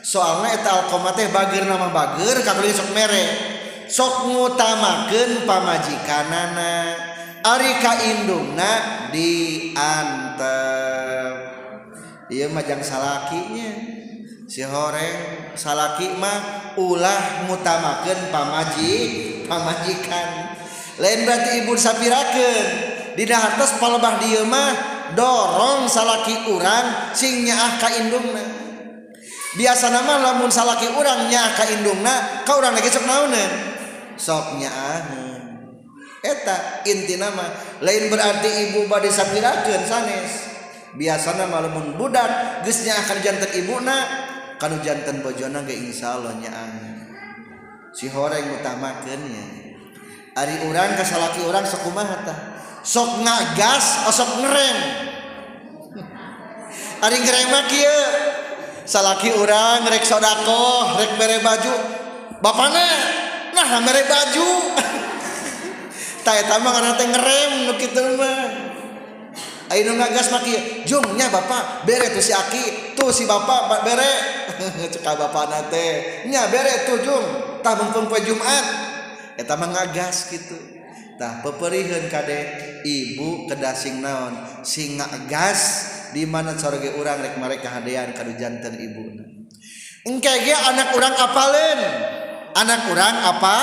soalnya 0.00 0.56
eta 0.56 0.70
alkomah 0.84 1.12
teh 1.12 1.28
bagir 1.28 1.68
nama 1.68 1.92
bagir 1.92 2.40
katulis 2.42 2.76
sok 2.80 2.90
mere. 2.96 3.24
Sok 3.90 4.30
ngutamakeun 4.30 5.50
pamajikanana 5.50 6.94
ari 7.42 7.72
ka 7.82 7.98
indungna 8.06 8.70
diantar. 9.10 10.40
Iya 12.30 12.46
majang 12.54 12.78
salakinya. 12.78 13.98
Si 14.46 14.62
horeng 14.62 15.54
salaki 15.58 16.14
mah 16.14 16.74
ulah 16.78 17.46
mutamakan 17.50 18.30
pamaji 18.30 18.94
pamajikan. 19.50 20.54
Lain 21.02 21.26
berarti 21.26 21.50
ibu 21.66 21.74
sapirakeun. 21.74 22.66
Dina 23.18 23.34
hartos 23.34 23.74
palebah 23.82 24.22
dieu 24.22 24.46
mah 24.46 24.70
dorong 25.18 25.90
salaki 25.90 26.54
urang 26.54 27.14
sing 27.18 27.42
nyaah 27.42 27.82
ka 27.82 27.90
indungna. 27.98 28.46
Biasa 29.58 29.90
nama 29.90 30.30
lamun 30.30 30.50
salaki 30.50 30.86
urang 30.94 31.26
nyaah 31.26 31.50
ka 31.58 31.66
indungna 31.66 32.46
ka 32.46 32.54
urang 32.54 32.78
lagi 32.78 32.90
sok 32.94 33.06
naonan 33.10 33.50
sok 34.14 34.62
nyaah 34.62 35.02
eta 36.20 36.84
inti 36.84 37.16
nama 37.16 37.48
lain 37.80 38.12
berarti 38.12 38.70
ibu 38.70 38.86
bade 38.86 39.10
sapirakeun 39.10 39.82
sanes. 39.88 40.49
biasanya 40.98 41.46
malamun 41.46 41.94
budak 41.94 42.62
gesnya 42.66 42.98
akan 42.98 43.18
jantan 43.22 43.50
ibuna 43.54 43.96
kalau 44.58 44.76
jantan 44.82 45.22
bojona 45.22 45.62
ge 45.62 45.78
insya 45.78 46.18
Allah 46.18 46.34
nyaan 46.34 46.72
ah. 46.74 46.98
si 47.94 48.10
horeng 48.10 48.58
utamakannya 48.58 49.60
ari 50.34 50.56
orang 50.66 50.94
kasalaki 50.94 51.42
orang 51.46 51.66
sokumaha 51.66 52.16
tah? 52.22 52.38
Sok 52.80 53.20
ngagas 53.20 54.08
oh 54.08 54.14
sok 54.14 54.40
ngerem 54.40 54.78
ari 57.04 57.16
ngerem 57.20 57.46
mah 57.52 57.64
kieu. 57.68 58.00
Salaki 58.90 59.30
orang 59.30 59.86
rek 59.86 60.02
sodako 60.02 60.98
rek 60.98 61.14
mere 61.20 61.38
baju. 61.44 61.74
Bapana 62.42 62.86
nah 63.54 63.78
mere 63.84 64.02
baju. 64.08 64.50
Tak 66.20 66.36
eta 66.36 66.60
karena 66.60 66.92
teh 67.00 67.08
ngerem 67.08 67.52
kitu 67.80 68.04
mah. 68.20 68.69
Ayo 69.70 69.94
ngagas 69.94 70.34
maki, 70.34 70.82
jungnya 70.82 71.30
bapak 71.30 71.86
bere 71.86 72.10
tuh 72.10 72.18
si 72.18 72.34
aki, 72.34 72.98
tuh 72.98 73.14
si 73.14 73.22
bapak 73.22 73.86
bere, 73.86 74.12
cekal 74.92 75.14
bapak 75.14 75.46
nate, 75.46 75.86
nya 76.26 76.50
bere 76.50 76.90
tuh 76.90 76.98
jung, 77.06 77.26
tah 77.62 77.78
mumpung 77.78 78.10
Jumat, 78.18 78.66
eta 79.38 79.54
mah 79.54 79.70
ngagas 79.70 80.26
gitu. 80.34 80.58
Tah 81.22 81.38
peperihan 81.46 82.10
kade 82.10 82.40
ibu 82.82 83.46
kedasing 83.46 84.02
naon, 84.02 84.64
sing 84.66 84.98
ngagas 84.98 85.60
di 86.18 86.26
mana 86.26 86.58
sorge 86.58 86.90
urang 86.98 87.22
rek 87.22 87.38
mereka 87.38 87.70
hadean 87.70 88.10
kadu 88.10 88.34
jantan 88.34 88.74
ibu. 88.74 89.22
Engke 90.02 90.34
ge 90.50 90.56
anak 90.56 90.98
urang 90.98 91.14
apalen, 91.14 91.78
anak 92.58 92.90
urang 92.90 93.16
apa? 93.22 93.56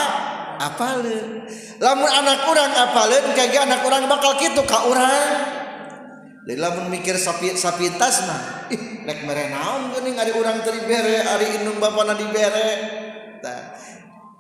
Apalen, 0.58 1.44
Lamun 1.78 2.10
anak 2.10 2.48
urang 2.50 2.72
apalen, 2.74 3.26
kege 3.36 3.60
anak 3.60 3.84
urang 3.84 4.08
bakal 4.08 4.40
gitu 4.40 4.64
ka 4.64 4.88
urang. 4.88 5.57
Jadi 6.48 6.64
lamun 6.64 6.88
mikir 6.88 7.20
sapi 7.20 7.60
sapi 7.60 7.92
tas 8.00 8.24
mah, 8.24 8.72
ih 8.72 9.04
rek 9.04 9.28
mere 9.28 9.52
naon 9.52 9.92
geuning 9.92 10.16
ari 10.16 10.32
urang 10.32 10.64
teu 10.64 10.72
dibere, 10.72 11.20
ari 11.20 11.60
indung 11.60 11.76
bapana 11.76 12.16
dibere. 12.16 12.70
Tah. 13.44 13.76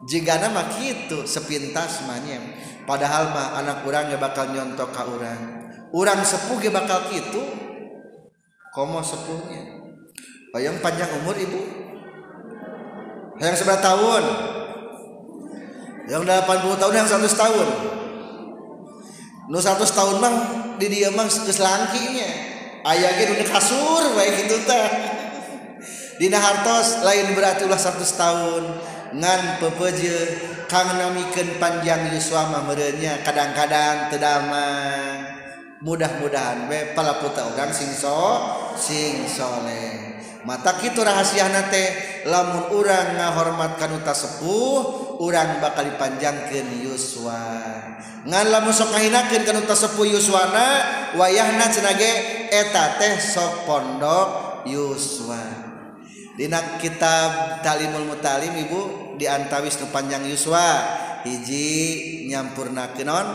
Jigana 0.07 0.47
mah 0.47 0.71
kitu 0.71 1.27
sepintas 1.27 2.07
mah 2.07 2.15
nya. 2.23 2.39
Padahal 2.87 3.35
mah 3.35 3.59
anak 3.59 3.83
urang 3.83 4.07
ge 4.07 4.15
bakal 4.15 4.47
nyontok 4.55 4.95
ka 4.95 5.03
urang. 5.03 5.67
Urang 5.91 6.23
sepuh 6.23 6.55
ge 6.63 6.71
bakal 6.71 7.11
kitu. 7.11 7.43
Komo 8.71 9.03
sepuhnya. 9.03 9.67
Bayang 10.55 10.79
panjang 10.79 11.11
umur 11.11 11.35
ibu. 11.35 11.59
Yang 13.43 13.67
sebelah 13.67 13.83
tahun. 13.83 14.23
Yang 16.07 16.23
80 16.23 16.79
tahun, 16.79 16.93
yang 16.95 17.07
100 17.09 17.35
tahun. 17.35 17.96
nu 19.47 19.57
100 19.59 19.79
tahun 19.79 20.15
mah 20.19 20.33
di 20.75 20.87
dia 20.91 21.09
mah 21.11 21.27
geus 21.27 21.59
langkinya 21.63 22.29
aya 22.83 23.15
ge 23.15 23.31
nu 23.31 23.43
kasur 23.47 24.15
baik 24.15 24.43
kitu 24.43 24.57
teh. 24.67 24.89
Dina 26.17 26.41
hartos 26.41 27.05
lain 27.05 27.37
berarti 27.37 27.69
ulah 27.69 27.77
100 27.77 28.01
tahun. 28.17 28.63
Ngan 29.07 29.63
pepeje 29.63 30.17
kang 30.67 30.99
namikeun 30.99 31.61
panjang 31.61 32.11
yuswa 32.11 32.51
mah 32.51 32.67
meureunnya 32.67 33.23
kadang-kadang 33.23 34.11
tedamang 34.11 35.23
mudah-mudahan 35.79 36.65
we 36.67 36.91
palaputa 36.91 37.53
urang 37.53 37.71
sing 37.71 37.93
so 37.93 38.41
sing 38.75 39.29
soleh. 39.29 40.06
mata 40.47 40.79
kitu 40.79 41.03
rahasia 41.03 41.51
nate 41.51 41.91
lamun 42.23 42.71
urang 42.71 43.19
ngahormat 43.19 43.75
kanuta 43.75 44.15
sepuh 44.15 45.19
urang 45.19 45.59
bakal 45.59 45.83
dipanjangkan 45.83 46.87
Yuswa. 46.87 47.43
Ngan 48.23 48.47
lamun 48.47 48.71
sok 48.71 48.95
ngahinakeun 48.95 49.43
kanuta 49.43 49.75
sepuh 49.75 50.07
Yuswana 50.07 50.67
wayahna 51.19 51.67
cenage 51.67 52.47
eta 52.47 52.95
teh 52.95 53.19
sok 53.19 53.67
pondok 53.67 54.27
Yuswa. 54.63 55.67
Dina 56.39 56.79
kitab 56.79 57.59
Talimul 57.59 58.07
Mutalim 58.07 58.55
Ibu 58.55 58.79
diantawis 59.19 59.83
nu 59.83 59.91
panjang 59.91 60.23
Yuswa. 60.31 60.63
Hiji 61.27 62.23
nyampurna 62.31 62.95
kenon 62.95 63.27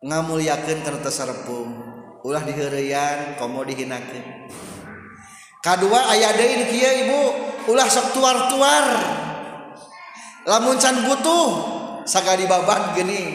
ngamulyakeun 0.00 0.80
kanuta 0.80 1.12
sepuh 1.12 1.68
ulah 2.24 2.40
diheureyan 2.40 3.36
komo 3.36 3.68
dihinakeun. 3.68 4.48
kedua 5.60 6.10
ayah 6.16 6.32
deui 6.36 6.64
kieu 6.68 6.92
ibu. 7.06 7.22
Ulah 7.70 7.86
sok 7.86 8.16
tuar-tuar. 8.16 8.86
Lamun 10.48 10.80
can 10.80 11.04
butuh 11.04 11.48
sagadi 12.08 12.48
dibabat 12.48 12.96
geuning 12.96 13.28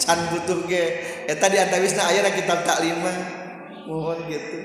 can 0.00 0.18
butuh 0.32 0.64
ge. 0.64 0.84
Eta 1.28 1.46
di 1.52 1.60
antawisna 1.60 2.08
aya 2.08 2.24
na 2.24 2.32
kitab 2.32 2.64
taklima 2.64 3.12
mohon 3.84 4.24
gitu. 4.32 4.58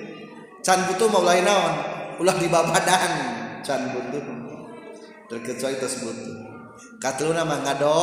Can 0.63 0.87
butuh 0.87 1.11
mau 1.11 1.27
lain 1.27 1.43
naon? 1.43 1.73
Ulah 2.23 2.39
dibabadan 2.39 3.11
can 3.67 3.91
butuh. 3.91 4.23
Terkecuali 5.27 5.75
tos 5.81 5.99
butuh. 5.99 6.37
Katilu 7.03 7.35
nama 7.35 7.59
ngado 7.59 7.99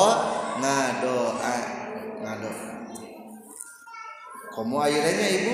ngadoa 0.61 1.41
ah, 1.41 1.65
ngado. 2.21 2.51
Komo 4.53 4.85
ayeuna 4.85 5.25
ibu? 5.25 5.53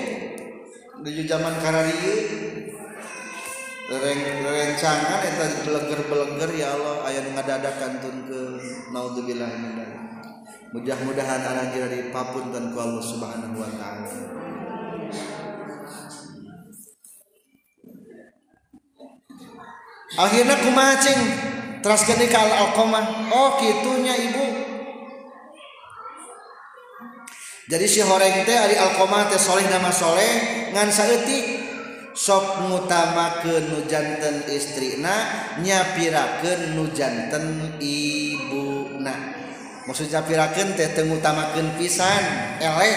Di 1.06 1.22
zaman 1.30 1.54
kararieu. 1.62 2.65
Rencangan 3.86 5.22
eta 5.22 5.44
beleger-beleger 5.62 6.50
ya 6.58 6.74
Allah 6.74 7.06
aya 7.06 7.22
nu 7.22 7.30
ngadadakan 7.38 8.02
tun 8.02 8.16
ke 8.26 8.40
naudzubillah 8.90 9.50
min 9.62 9.78
mudah-mudahan 10.74 11.40
anak 11.46 11.70
kita 11.70 11.86
dipapunten 11.88 12.74
ku 12.74 12.78
Allah 12.82 13.04
Subhanahu 13.06 13.56
wa 13.56 13.70
taala. 13.78 14.10
Akhirnya 20.16 20.56
kumacing 20.64 21.20
terus 21.84 22.02
kini 22.08 22.26
kal 22.26 22.50
alqamah 22.50 23.30
oh 23.30 23.50
kitunya 23.62 24.14
ibu. 24.18 24.46
Jadi 27.66 27.86
si 27.86 28.02
horeng 28.02 28.42
teh 28.42 28.56
ari 28.58 28.74
alqamah 28.74 29.30
teh 29.30 29.38
soleh 29.38 29.66
nama 29.70 29.94
soleh 29.94 30.30
ngan 30.74 30.88
saeutik 30.90 31.55
sok 32.16 32.64
mutamaken 32.64 33.76
nujanten 33.76 34.48
istrina 34.48 35.12
nyapiraken 35.60 36.72
nujanten 36.72 37.76
ibuna. 37.76 39.14
Maksud 39.84 40.08
nyapirakeun 40.08 40.72
teh 40.74 40.96
teu 40.96 41.04
ngutamakeun 41.04 41.76
pisan 41.76 42.24
eleh. 42.58 42.96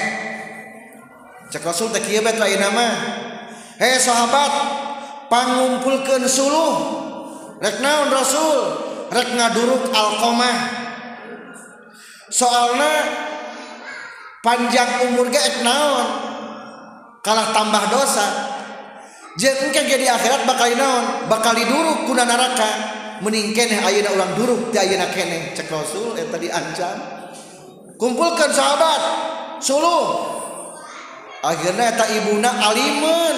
Cek 1.51 1.67
Rasul 1.67 1.91
teh 1.91 1.99
kieu 1.99 2.23
bet 2.23 2.39
lain 2.39 2.63
nama 2.63 2.87
hei 3.83 3.99
sahabat 3.99 4.51
pangumpulkeun 5.27 6.23
suluh. 6.23 7.03
Rek 7.59 7.83
naon 7.83 8.07
Rasul? 8.07 8.57
Rek 9.11 9.35
ngaduruk 9.35 9.91
alqamah. 9.91 10.57
Soalna 12.31 12.93
panjang 14.39 15.11
umur 15.11 15.27
ge 15.27 15.43
naon? 15.59 16.07
Kalah 17.19 17.51
tambah 17.51 17.83
dosa. 17.91 18.58
jengke 19.37 19.81
jadi 19.85 20.09
akhirat 20.09 20.47
bakal 20.47 20.71
naon 20.73 21.05
bakal 21.29 21.53
diduruk 21.53 22.09
kuna 22.09 22.25
neraka 22.25 22.69
mending 23.21 23.53
keneh 23.53 23.77
ayeuna 23.83 24.15
ulang 24.15 24.31
duruk 24.33 24.61
ti 24.73 24.81
ayeuna 24.81 25.11
keneh 25.11 25.53
cek 25.53 25.69
rasul 25.69 26.15
eta 26.17 26.39
diancam 26.39 26.97
kumpulkan 27.99 28.49
sahabat 28.49 29.01
suluh 29.59 30.39
akhirnya 31.43 31.95
eta 31.95 32.05
ibuna 32.19 32.49
alimun. 32.71 33.35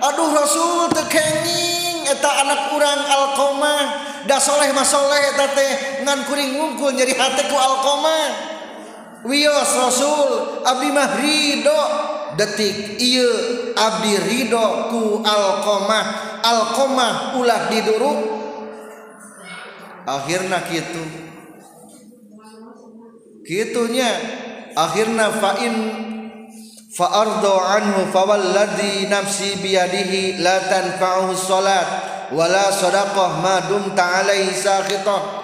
Aduh 0.00 0.32
rasul 0.32 0.88
teu 0.94 1.04
kenging. 1.10 2.08
Eta 2.08 2.30
anak 2.46 2.74
urang 2.74 3.00
alqomah. 3.04 3.82
Da 4.24 4.36
soleh 4.36 4.70
mah 4.72 4.86
soleh 4.86 5.20
eta 5.34 5.46
teh 5.56 5.72
ngan 6.04 6.28
kuring 6.28 6.56
ngungkul 6.56 6.92
nyeri 6.94 7.14
hate 7.16 7.48
ku 7.48 7.56
alqomah. 7.56 8.28
Wios 9.28 9.72
rasul 9.76 10.64
abdi 10.64 10.88
mah 10.88 11.08
ridho 11.20 11.82
detik 12.38 13.00
iya 13.00 13.30
Abdi 13.74 14.14
Ridhoku 14.18 15.22
Alkomah 15.24 16.04
Alkomah 16.42 17.38
ulah 17.38 17.70
diduruk 17.70 18.18
akhirnya 20.06 20.58
gitu 20.68 21.04
gitunya 23.46 24.10
akhirnya 24.76 25.32
fa'in 25.34 25.74
fa'ardo 26.90 27.54
anhu 27.56 28.10
fawalladhi 28.10 29.06
nafsi 29.06 29.58
biyadihi 29.62 30.42
la 30.42 30.58
tanfa'uhu 30.66 31.34
sholat 31.34 31.86
wala 32.30 32.70
sadaqah 32.70 33.42
ma 33.42 33.66
dumta 33.66 34.22
alaihi 34.22 34.54
sakhitah. 34.54 35.38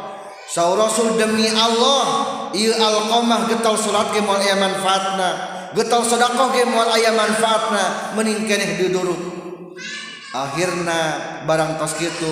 Sau 0.46 0.78
Rasul 0.78 1.18
demi 1.18 1.50
Allah 1.50 2.04
Iu 2.54 2.70
Alkomah 2.70 3.50
getol 3.50 3.74
surat 3.74 4.14
ke 4.14 4.22
manfaatna. 4.22 5.55
getol 5.74 6.06
sedekah 6.06 6.52
ge 6.54 6.62
moal 6.68 6.86
aya 6.92 7.10
manfaatna 7.16 8.14
mending 8.14 8.46
keneh 8.46 8.78
duduruk 8.78 9.18
akhirna 10.30 10.98
barang 11.48 11.80
tos 11.80 11.96
kitu 11.98 12.30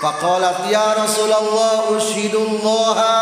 faqalat 0.00 0.66
ya 0.72 0.98
rasulullah 0.98 1.92
ushidullaha 1.94 3.14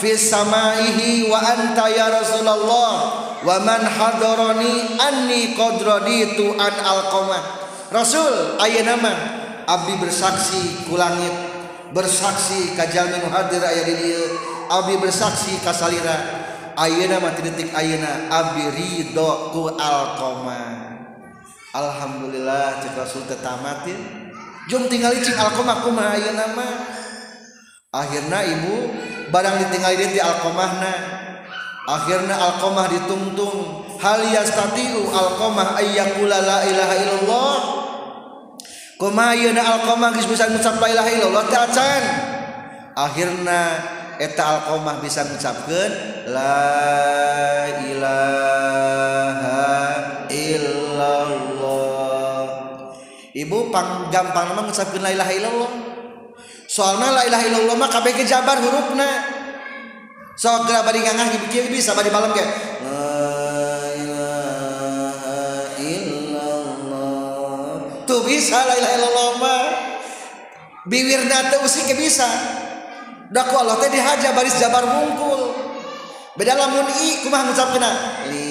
fi 0.00 0.16
samaihi 0.16 1.30
wa 1.30 1.38
anta 1.38 1.86
ya 1.92 2.08
rasulullah 2.10 2.92
wa 3.40 3.56
man 3.62 3.82
hadarani 3.84 4.98
anni 4.98 5.54
qad 5.54 5.78
raditu 5.84 6.56
an 6.58 6.74
alqamah 6.74 7.42
rasul 7.94 8.58
ayeuna 8.58 8.98
mah 8.98 9.16
abdi 9.70 9.94
bersaksi 10.00 10.90
ku 10.90 10.98
langit 10.98 11.50
bersaksi 11.90 12.78
ka 12.78 12.86
jalmi 12.86 13.18
nu 13.18 13.28
hadir 13.30 13.62
aya 13.62 13.82
di 13.86 13.94
dieu. 13.98 14.26
Abdi 14.70 14.94
bersaksi 15.02 15.58
ka 15.62 15.74
salira. 15.74 16.39
Ayeuna 16.80 17.20
mati 17.20 17.44
detik 17.44 17.76
ayeuna 17.76 18.32
abdi 18.32 18.64
ridho 18.72 19.52
ku 19.52 19.68
alqoma 19.76 20.88
Alhamdulillah 21.76 22.80
cek 22.80 22.96
Rasul 22.96 23.28
teh 23.28 23.36
tamatin. 23.44 24.00
Jom 24.72 24.88
tinggal 24.88 25.12
cing 25.20 25.36
alkoma 25.36 25.84
kumaha 25.84 26.16
ayeuna 26.16 26.56
mah. 26.56 26.74
Akhirna 27.92 28.40
ibu 28.48 28.96
barang 29.28 29.60
ditinggal 29.60 29.92
dia 29.92 30.08
di 30.08 30.20
alqomahna 30.24 30.94
Akhirna 31.84 32.32
alqomah 32.32 32.88
ditungtung. 32.88 33.84
Hal 34.00 34.24
yastatiu 34.32 35.04
alqomah 35.12 35.76
ayyakula 35.76 36.40
la 36.40 36.58
ilaha 36.64 36.94
illallah. 36.96 37.56
Kumaha 38.96 39.36
ayeuna 39.36 39.62
alqomah 39.62 40.16
geus 40.16 40.32
bisa 40.32 40.48
ngucap 40.48 40.80
la 40.80 40.88
ilaha 40.96 41.10
illallah 41.12 41.44
teh 41.44 41.60
acan. 41.60 42.02
Akhirna 42.96 43.60
eta 44.20 44.44
alqamah 44.44 45.00
bisa 45.00 45.24
ngucapkeun 45.24 45.92
la 46.28 46.60
ilaha 47.88 49.64
illallah. 50.28 51.64
Ibu 53.32 53.72
pang 53.72 54.12
gampang 54.12 54.52
mah 54.52 54.68
ngucapkeun 54.68 55.00
la 55.00 55.16
ilaha 55.16 55.32
illallah. 55.32 55.72
Soalna 56.68 57.16
la 57.16 57.24
ilaha 57.24 57.48
illallah 57.48 57.80
mah 57.80 57.88
kabeh 57.88 58.12
jabar 58.28 58.60
hurufna. 58.60 59.08
So 60.36 60.52
gerak 60.68 60.84
bari 60.84 61.00
ngangah 61.00 61.48
gitu 61.48 61.72
bisa 61.72 61.96
bari 61.96 62.12
malam 62.12 62.36
kayak 62.36 62.48
tuh 68.04 68.20
bisa 68.28 68.68
la 68.68 68.76
ilaha 68.76 68.94
illallah 69.00 69.28
mah. 69.40 69.64
Biwirna 70.84 71.52
teh 71.52 71.60
usik 71.64 71.88
bisa 71.96 72.28
da 73.30 73.46
ku 73.46 73.54
Allah 73.54 73.78
teh 73.78 73.90
dihaja 73.94 74.34
baris 74.34 74.58
jabar 74.58 74.84
mungkul. 74.84 75.54
Beda 76.34 76.58
lamun 76.58 76.86
i 76.90 77.22
kumaha 77.22 77.50
ngucapkeuna 77.50 77.90
li 78.30 78.46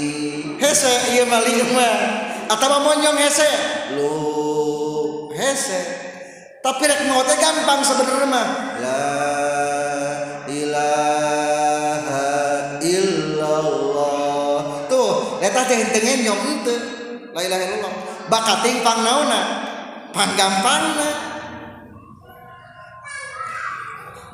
hese 0.57 1.15
ieu 1.15 1.27
mah 1.27 1.39
li 1.43 1.53
mah. 1.75 1.95
Atawa 2.49 2.81
monyong 2.81 3.19
hese 3.19 3.49
lu 3.99 4.11
hese. 5.35 5.79
Tapi 6.63 6.83
rek 6.87 7.07
mau 7.11 7.23
teh 7.27 7.37
gampang 7.37 7.83
sebenarnya 7.83 8.27
mah. 8.27 8.47
La 8.79 8.99
tengen 15.99 16.23
nyom 16.23 16.39
ente 16.47 16.75
la 17.33 17.41
ilaha 17.43 17.63
illallah. 17.65 17.93
Bakating 18.29 18.85
pang 18.85 19.01
nauna 19.01 19.39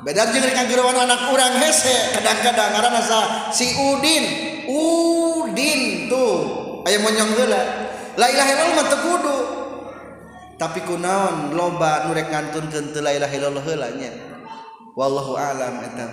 beda 0.06 0.30
jeung 0.30 0.46
kagerawan 0.54 1.02
anak 1.02 1.34
urang 1.34 1.58
hese 1.58 2.14
kadang-kadang 2.14 2.78
karena 2.78 3.02
sa 3.02 3.50
si 3.50 3.74
Udin. 3.74 4.54
Udin 4.70 6.06
tuh. 6.06 6.38
Aya 6.86 7.02
monyong 7.02 7.34
heula. 7.34 7.62
La 8.14 8.30
ilaha 8.30 8.50
illallah 8.54 8.76
mah 8.78 8.86
teu 8.86 8.98
kudu. 9.02 9.38
Tapi 10.62 10.86
kunaon 10.86 11.58
loba 11.58 12.06
nu 12.06 12.14
rek 12.14 12.30
ngantunkeun 12.30 12.94
teu 12.94 13.02
la 13.02 13.18
ilaha 13.18 13.34
illallah 13.34 13.64
heula 13.66 13.88
nya. 13.98 14.14
Wallahu 14.94 15.34
alam 15.34 15.82
eta. 15.82 16.06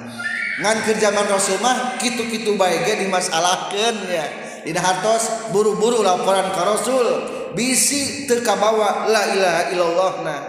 Ngan 0.57 0.77
keur 0.89 0.97
zaman 0.97 1.29
Rasul 1.29 1.61
mah 1.61 2.01
kitu-kitu 2.01 2.57
bae 2.57 2.81
ge 2.81 3.05
dimasalahkeun 3.05 4.09
nya. 4.09 4.25
Dina 4.65 4.81
hartos 4.81 5.53
buru-buru 5.53 6.01
laporan 6.01 6.49
ka 6.49 6.65
Rasul. 6.65 7.29
Bisi 7.53 8.25
teu 8.25 8.41
kabawa 8.41 9.05
la 9.05 9.21
ilaha 9.37 9.61
illallah 9.69 10.13
nah. 10.25 10.41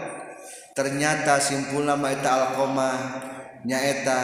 Ternyata 0.72 1.36
simpul 1.44 1.84
nama 1.84 2.08
eta 2.08 2.32
alqamah. 2.32 3.33
Nyaeta 3.64 4.20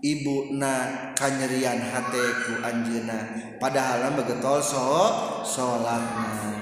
ibu 0.00 0.54
na 0.54 1.12
kanyerian 1.18 1.82
hateku 1.82 2.62
anjena 2.62 3.26
padahal 3.58 4.14
begetol 4.14 4.62
so 4.62 5.10
sholatna 5.42 6.56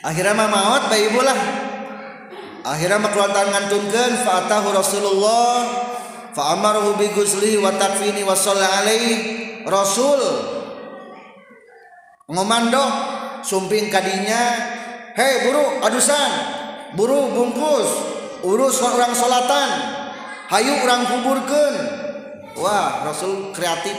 akhirnya 0.00 0.32
mah 0.32 0.48
maot 0.48 0.82
bayi 0.88 1.12
ibu 1.12 1.20
lah. 1.20 1.38
Akhirnya 2.60 3.00
mah 3.00 3.08
keluar 3.08 3.32
ngantunkeun 3.32 4.20
fa'atahu 4.20 4.76
Rasulullah 4.76 5.64
fa'amaruhu 6.36 7.00
bi 7.00 7.08
gusli 7.16 7.56
wa 7.56 7.72
takfini 7.72 8.20
wa 8.20 8.36
alaihi. 8.36 9.40
Rasul 9.64 10.20
ngomando 12.30 12.84
sumping 13.44 13.92
kadinya 13.92 14.40
hei 15.12 15.44
buru 15.44 15.84
adusan 15.84 16.30
buru 16.96 17.28
bungkus 17.36 17.88
urus 18.40 18.80
orang 18.80 19.12
solatan 19.12 19.68
Hayu 20.50 20.82
orang 20.82 21.06
kuburkan 21.06 21.74
Wah 22.58 23.06
Rasul 23.06 23.54
kreatif. 23.54 23.94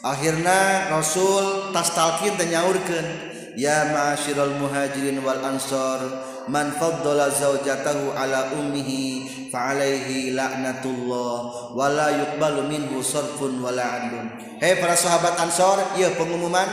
Akhirnya 0.00 0.88
Rasul 0.88 1.76
tas 1.76 1.92
talkin 1.92 2.40
dan 2.40 2.48
nyaurkan 2.48 3.04
Ya 3.52 3.84
ma'asyiral 3.92 4.56
muhajirin 4.56 5.20
wal 5.20 5.44
ansor 5.44 6.00
Man 6.48 6.72
faddala 6.80 7.28
zawjatahu 7.28 8.16
ala 8.16 8.48
ummihi 8.56 9.28
Fa'alaihi 9.52 10.32
la'natullah 10.32 11.36
Wala 11.76 12.16
yukbalu 12.16 12.72
minhu 12.72 13.04
sorfun 13.04 13.60
wala 13.60 13.84
adlun 13.84 14.32
Hei 14.56 14.80
para 14.80 14.96
sahabat 14.96 15.36
ansor 15.36 16.00
iya 16.00 16.16
pengumuman 16.16 16.68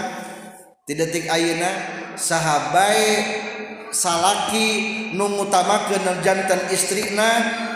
Di 0.88 0.96
detik 0.96 1.28
ayana 1.28 1.68
Sahabai 2.16 3.28
salaki 3.94 4.68
nungutama 5.14 5.86
jantan 6.26 6.66
istrina 6.74 7.30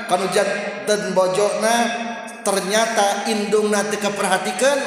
kanu 0.09 0.25
jantan 0.33 0.66
dan 0.87 1.11
bojona 1.11 1.75
ternyata 2.47 3.27
indungna 3.27 3.83
teu 3.91 3.99
keperhatikan 3.99 4.79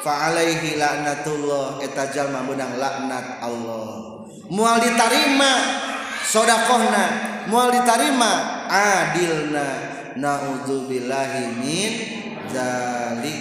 fa 0.00 0.32
alaihi 0.32 0.80
laknatullah 0.80 1.84
eta 1.84 2.08
jalma 2.08 2.40
meunang 2.40 2.80
laknat 2.80 3.44
Allah. 3.44 4.24
Moal 4.48 4.80
ditarima 4.80 5.52
sodakohna. 6.24 7.04
Moal 7.48 7.76
ditarima 7.76 8.64
adilna. 8.68 9.92
Naudzubillahi 10.14 11.58
min 11.58 11.92
zalik. 12.48 13.40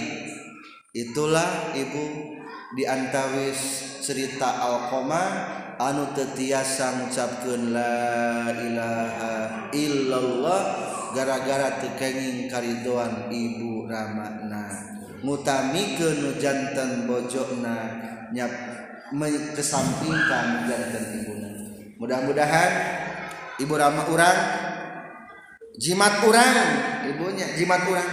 Itulah 0.92 1.72
ibu. 1.78 2.33
diantawis 2.74 3.60
cerita 4.02 4.50
Alkomah 4.60 5.30
anu 5.78 6.14
tetiasa 6.14 7.02
ngucapkan 7.02 7.74
la 7.74 8.50
ilaha 8.52 9.36
illallah 9.74 10.62
gara-gara 11.14 11.78
tekenging 11.82 12.50
karidoan 12.50 13.30
ibu 13.30 13.86
ramakna 13.86 14.94
ngutami 15.24 15.96
ke 15.96 16.20
nujantan 16.20 17.06
bojokna 17.08 17.78
nyap 18.34 18.52
kesampingkan 19.54 20.66
jantan 20.66 21.06
ibuna. 21.22 21.50
Mudah-mudahan 22.02 22.72
ibu 23.62 23.74
rama 23.78 24.10
urang 24.10 24.40
jimat 25.78 26.20
urang 26.26 26.56
ibunya 27.08 27.54
jimat 27.56 27.86
urang. 27.88 28.12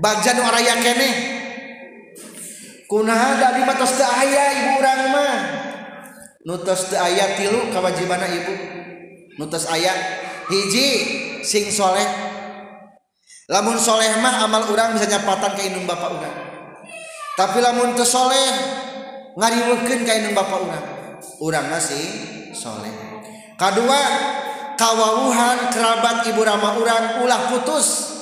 Bagja 0.00 0.32
nu 0.32 0.42
araya 0.48 0.80
keneh 0.80 1.39
kunaha 2.90 3.38
tadi 3.38 3.62
mah 3.62 3.76
tos 3.78 3.94
aya 4.02 4.44
ibu 4.58 4.70
urang 4.82 5.02
mah. 5.14 5.36
Nu 6.42 6.58
tos 6.58 6.90
aya 6.90 7.38
tilu 7.38 7.70
kawajibanna 7.70 8.26
ibu. 8.26 8.54
Nu 9.38 9.46
tos 9.46 9.70
aya 9.70 9.94
hiji 10.50 10.88
sing 11.46 11.70
soleh. 11.70 12.04
Lamun 13.46 13.78
soleh 13.78 14.10
mah 14.18 14.42
amal 14.42 14.66
urang 14.74 14.98
bisa 14.98 15.06
nyapatan 15.06 15.54
ka 15.54 15.62
indung 15.62 15.86
bapak 15.86 16.10
urang. 16.10 16.36
Tapi 17.38 17.58
lamun 17.62 17.94
teu 17.94 18.02
soleh 18.02 18.50
ngariweukeun 19.38 20.02
ka 20.02 20.12
indung 20.18 20.34
bapak 20.34 20.58
urang. 20.58 20.86
Urang 21.38 21.70
mah 21.70 21.78
sing 21.78 22.02
soleh. 22.58 22.90
Kedua 23.54 24.00
kawawuhan 24.74 25.70
kerabat 25.70 26.26
ibu 26.26 26.42
rama 26.42 26.74
urang 26.74 27.22
ulah 27.22 27.54
putus. 27.54 28.18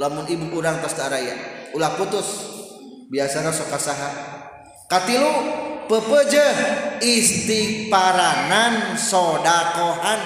Lamun 0.00 0.24
ibu 0.24 0.56
urang 0.56 0.80
tos 0.80 0.96
araya 0.96 1.36
ulah 1.76 1.92
putus. 2.00 2.59
Biasanya 3.10 3.50
sok 3.50 3.74
kasaha 3.74 4.10
katilu 4.86 5.28
pepeje 5.90 6.46
istighfaranan 7.02 8.94
sodakohan 8.94 10.22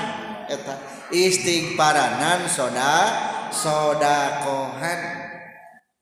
eta 0.52 0.76
istighfaranan 1.08 2.44
soda 2.44 2.94
sodakohan 3.48 5.00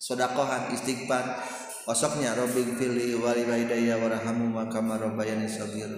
sodakohan 0.03 0.75
istighfar 0.75 1.39
Osoknya 1.83 2.39
Robin 2.39 2.79
fili 2.79 3.11
wali 3.19 3.43
walidayya 3.43 3.99
warhamu 3.99 4.55
wa 4.55 4.71
kama 4.71 5.03
rabbayani 5.03 5.51
shaghir. 5.51 5.91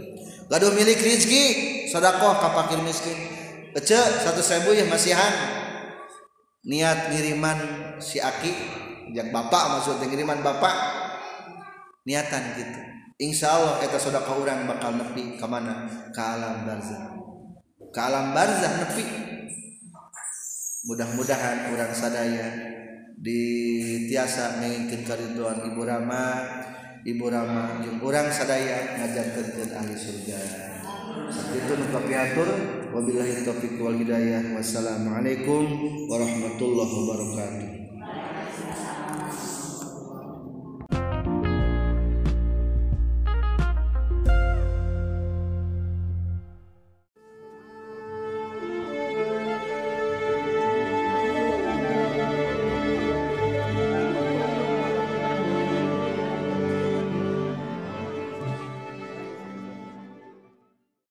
Gaduh 0.48 0.72
milik 0.72 0.96
rezeki 0.96 1.44
sedekah 1.92 2.40
ka 2.40 2.48
fakir 2.56 2.80
miskin. 2.80 3.12
Ece 3.76 4.00
satu 4.24 4.40
sebu 4.40 4.72
ya 4.72 4.88
masihan. 4.88 5.28
Niat 6.64 7.12
ngiriman 7.12 7.60
si 8.00 8.16
Aki 8.16 8.52
jak 9.14 9.30
bapak 9.30 9.78
maksudnya 9.78 10.10
ngiriman 10.10 10.42
bapak 10.42 10.74
niatan 12.04 12.42
gitu. 12.58 12.80
Insya 13.22 13.54
Allah 13.54 13.78
kita 13.78 13.96
sedekah 13.96 14.34
orang 14.34 14.66
bakal 14.66 14.98
nepi 14.98 15.38
ke 15.38 15.46
mana? 15.46 15.86
Ke 16.10 16.18
alam 16.18 16.66
barzah. 16.66 17.14
Ke 17.94 18.00
alam 18.02 18.34
barzah 18.34 18.72
nepi. 18.82 19.06
Mudah-mudahan 20.84 21.72
orang 21.72 21.94
sadaya 21.94 22.74
di 23.16 23.40
tiasa 24.10 24.60
menginginkan 24.60 25.06
keriduan 25.06 25.64
Ibu 25.64 25.80
Rama 25.86 26.24
Ibu 27.08 27.26
Rama 27.30 27.80
yang 27.80 27.96
orang 28.04 28.28
sadaya 28.28 29.00
ngajarkan 29.00 29.70
ahli 29.80 29.96
surga 29.96 30.40
itu 31.54 31.72
nuka 31.78 32.00
piatur 32.04 32.48
wabillahi 32.92 33.46
taufiq 33.46 33.80
wal 33.80 33.96
hidayah 33.96 34.52
wassalamualaikum 34.52 35.62
warahmatullahi 36.10 36.92
wabarakatuh 36.92 37.73